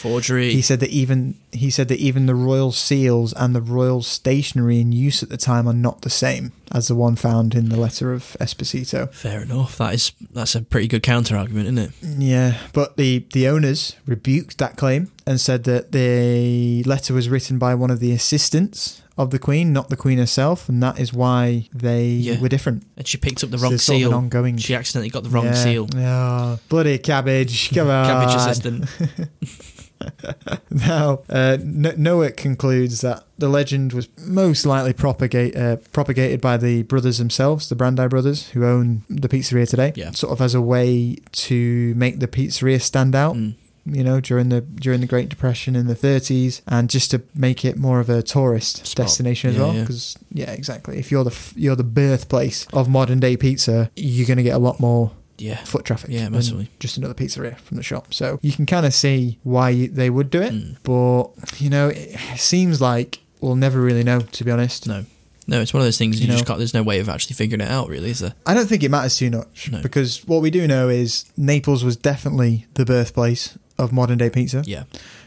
[0.10, 4.02] Forgery He said that even he said that even the royal seals and the royal
[4.04, 7.70] stationery in use at the time are not the same as the one found in
[7.70, 9.12] the letter of Esposito.
[9.14, 13.26] fair enough that is that's a pretty good counter argument isn't it Yeah, but the
[13.34, 18.00] the owners rebuked that claim and said that the letter was written by one of
[18.00, 22.38] the assistants of the Queen, not the Queen herself, and that is why they Yeah.
[22.42, 22.84] were different.
[22.98, 24.58] and she picked up the So wrong of seal ongoing.
[24.58, 25.54] she accidentally got the wrong Yeah.
[25.54, 27.72] seal Oh, bloody cabbage!
[27.74, 28.86] Come on, cabbage assistant
[30.70, 36.84] Now, uh, Nowak concludes that the legend was most likely propagate, uh, propagated by the
[36.84, 40.12] brothers themselves, the Brandi brothers, who own the pizzeria today, Yeah.
[40.12, 43.36] sort of as a way to make the pizzeria stand out.
[43.36, 43.56] Mm.
[43.88, 47.64] You know, during the during the Great Depression in the 30s, and just to make
[47.64, 49.06] it more of a tourist Spot.
[49.06, 49.74] destination as Yeah, well.
[49.74, 50.50] Because yeah.
[50.52, 50.98] exactly.
[50.98, 54.60] If you're the you're the birthplace of modern day pizza, you're going to get a
[54.60, 56.10] lot more yeah foot traffic.
[56.12, 56.70] Yeah, massively.
[56.80, 58.14] Just another pizzeria from the shop.
[58.14, 60.54] So you can kind of see why they would do it.
[60.54, 60.78] Mm.
[60.84, 64.88] But, you know, it seems like we'll never really know, to be honest.
[64.88, 65.06] no
[65.48, 66.48] no it's one of those things you, You just know.
[66.48, 68.82] can't there's no way of actually figuring it out really is there I don't think
[68.82, 69.80] it matters too much No.
[69.84, 74.64] because what we do know is Naples was definitely the birthplace of modern day pizza.
[74.66, 74.86] yeah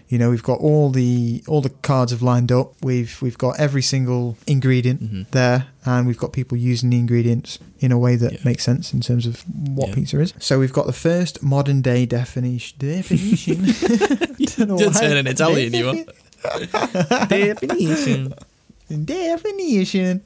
[0.09, 2.73] You know, we've got all the all the cards have lined up.
[2.83, 5.31] We've we've got every single ingredient Mhm.
[5.33, 8.39] there, and we've got people using the ingredients in a way that Yeah.
[8.45, 9.95] makes sense in terms of what Yeah.
[9.97, 10.33] pizza is.
[10.39, 12.77] So we've got the first modern day definition.
[12.79, 13.65] Definition.
[14.57, 15.01] Don't why.
[15.01, 17.27] turning Italian, you are.
[17.27, 18.33] Definition.
[19.05, 20.23] Definition.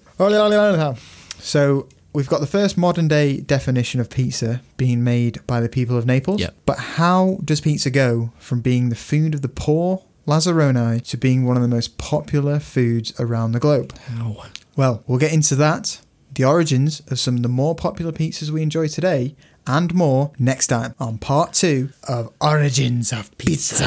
[1.40, 5.96] So we've got the first modern day definition of pizza being made by the people
[5.96, 6.40] of Naples.
[6.40, 6.54] Yep.
[6.66, 11.44] But how does pizza go from being the food of the poor Lazzaroni to being
[11.44, 13.96] one of the most popular foods around the globe?
[13.98, 14.44] How?
[14.76, 16.00] Well, we'll get into that,
[16.32, 19.34] the origins of some of the more popular pizzas we enjoy today,
[19.66, 23.86] and more next time on part two of Origins of Pizza.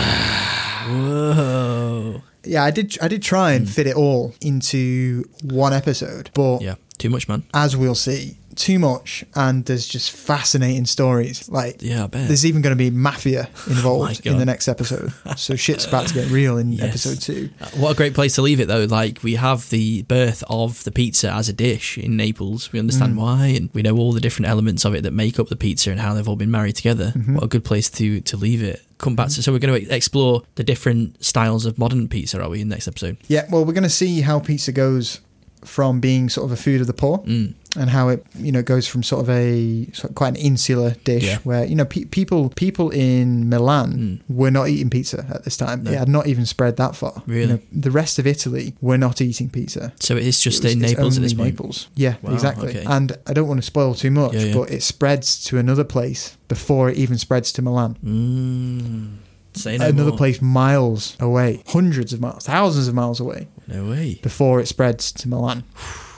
[0.88, 2.21] Whoa.
[2.43, 2.97] Yeah, I did.
[3.01, 3.71] I did try and hmm.
[3.71, 7.43] fit it all into one episode, but Yeah, too much, man.
[7.53, 11.49] as we'll see, too much, and there's just fascinating stories.
[11.49, 12.27] Like, Yeah, I bet.
[12.29, 14.31] there's even going to be mafia involved God.
[14.31, 15.11] in the next episode.
[15.35, 16.83] So shit's about to get real in Yes.
[17.05, 17.49] episode two.
[17.59, 18.85] Uh, What a great place to leave it, though.
[18.85, 22.71] Like, we have the birth of the pizza as a dish in Naples.
[22.71, 23.17] We understand Mm.
[23.17, 25.91] why, and we know all the different elements of it that make up the pizza
[25.91, 27.11] and how they've all been married together.
[27.15, 27.33] Mhm.
[27.35, 28.81] What a good place to, to leave it.
[28.99, 29.43] Come back to.
[29.43, 32.75] So, we're going to explore the different styles of modern pizza, are we, in the
[32.75, 33.17] next episode?
[33.27, 35.19] Yeah, well, we're going to see how pizza goes
[35.66, 37.53] from being sort of a food of the poor Mm.
[37.78, 40.91] and how it you know goes from sort of a sort of quite an insular
[41.03, 41.39] dish Yeah.
[41.43, 44.36] where you know pe- people people in Milan Mm.
[44.36, 45.84] were not eating pizza at this time.
[45.84, 45.91] No.
[45.91, 47.24] It had not even spread that far.
[47.28, 47.47] You Really?
[47.53, 49.91] know, the rest of Italy were not eating pizza.
[49.99, 51.53] So, it is just It was- in Naples at this only point.
[51.59, 51.88] Naples.
[51.95, 52.70] Yeah, Wow, exactly.
[52.70, 52.84] okay.
[52.88, 54.53] And I don't want to spoil too much, Yeah, yeah.
[54.53, 57.97] but it spreads to another place before it even spreads to Milan.
[58.05, 59.07] Mm.
[59.53, 60.18] Say no another more.
[60.18, 64.20] place miles away, hundreds of miles, thousands of miles away, No way.
[64.22, 65.63] before it spreads to Milan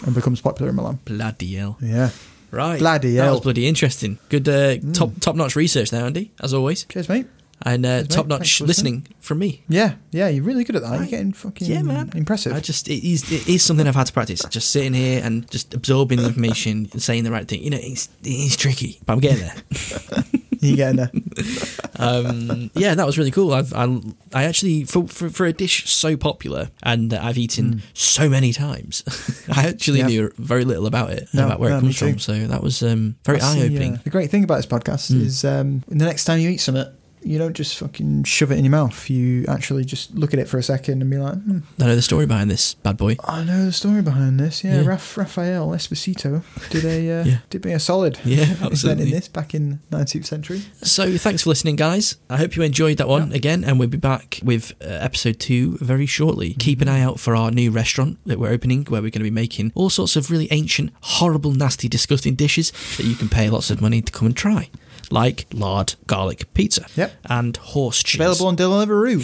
[0.05, 0.99] and becomes popular in Milan.
[1.05, 1.77] Bloody hell.
[1.81, 2.09] Yeah.
[2.51, 2.79] Right.
[2.79, 3.25] Bloody hell.
[3.25, 4.19] That was bloody interesting.
[4.29, 4.93] Good uh, Mm.
[4.93, 6.85] top top notch research there, Andy, as always.
[6.85, 7.27] Cheers, mate.
[7.63, 8.09] And uh, Cheers, mate.
[8.15, 9.63] top notch Thanks for listening from me.
[9.67, 10.97] Yeah, yeah, you're really good at that.
[10.99, 12.11] You're getting fucking Yeah, man.
[12.15, 12.53] impressive.
[12.53, 14.43] I just it is it is something I've had to practice.
[14.49, 17.63] Just sitting here and just absorbing the information and saying the right thing.
[17.63, 20.23] You know, it's it's tricky, but I'm getting there.
[20.61, 21.11] You're getting there.
[21.99, 23.53] um, yeah, that was really cool.
[23.53, 23.99] I've I,
[24.33, 28.53] I actually for, for for a dish so popular and that I've eaten so many
[28.53, 29.03] times,
[29.49, 30.01] I actually Mm.
[30.01, 30.07] Yeah.
[30.07, 32.19] knew very little about it No, about where no, it comes from.
[32.19, 33.95] So that was um, very eye opening.
[33.95, 35.21] uh, the great thing about this podcast Mm.
[35.21, 36.85] is um, the next time you eat something,
[37.23, 39.09] you don't just fucking shove it in your mouth.
[39.09, 41.95] You actually just look at it for a second and be like, hmm, I know
[41.95, 43.17] the story behind this bad boy.
[43.25, 44.63] I know the story behind this.
[44.63, 44.87] Yeah, Yeah.
[44.87, 47.37] Raf- Raphael Esposito did a uh, Yeah.
[47.49, 48.19] did me a solid.
[48.25, 49.11] Yeah, absolutely.
[49.11, 50.61] this back in 19th century.
[50.83, 52.17] So thanks for listening, guys.
[52.29, 53.37] I hope you enjoyed that one Yeah.
[53.37, 56.53] again, and we'll be back with uh, episode two very shortly.
[56.53, 59.23] Keep an eye out for our new restaurant that we're opening, where we're going to
[59.23, 63.49] be making all sorts of really ancient, horrible, nasty, disgusting dishes that you can pay
[63.49, 64.69] lots of money to come and try,
[65.11, 67.13] like lard garlic pizza Yep.
[67.25, 68.19] and horse cheese.
[68.19, 69.19] Available on Deliveroo.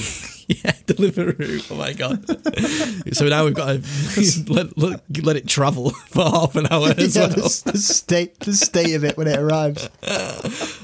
[0.63, 1.71] yeah, Deliveroo.
[1.71, 2.23] Oh my god!
[3.15, 7.15] so now we've got to let, let, let it travel for half an hour as
[7.15, 7.35] yeah, well.
[7.35, 9.89] the, the state the state of it when it arrives.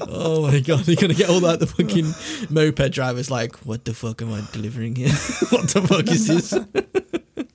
[0.00, 2.12] Oh my god, you're gonna get all that the fucking
[2.50, 5.08] moped drivers like, what the fuck am I delivering here?
[5.50, 6.50] what the fuck is this?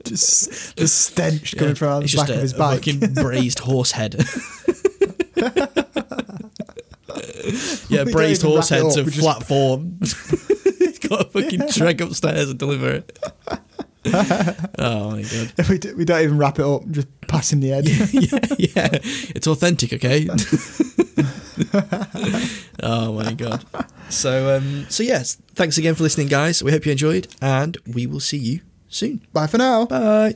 [0.03, 2.85] Just the stench coming from it's the just back a, of his a bike.
[2.85, 4.23] fucking braised horse head.
[7.89, 9.97] yeah, We braised horse head to just- flat form.
[10.01, 13.19] He's got a fucking trek upstairs and deliver it.
[14.77, 15.69] oh my god.
[15.69, 17.87] we, do, we don't even wrap it up, just pass him the head.
[17.89, 18.99] yeah, yeah,
[19.35, 20.27] it's authentic, okay?
[22.83, 23.65] oh my god.
[24.09, 26.61] So um so yes, thanks again for listening guys.
[26.63, 29.25] We hope you enjoyed and we will see you soon.
[29.33, 29.85] Bye for now.
[29.85, 30.35] Bye.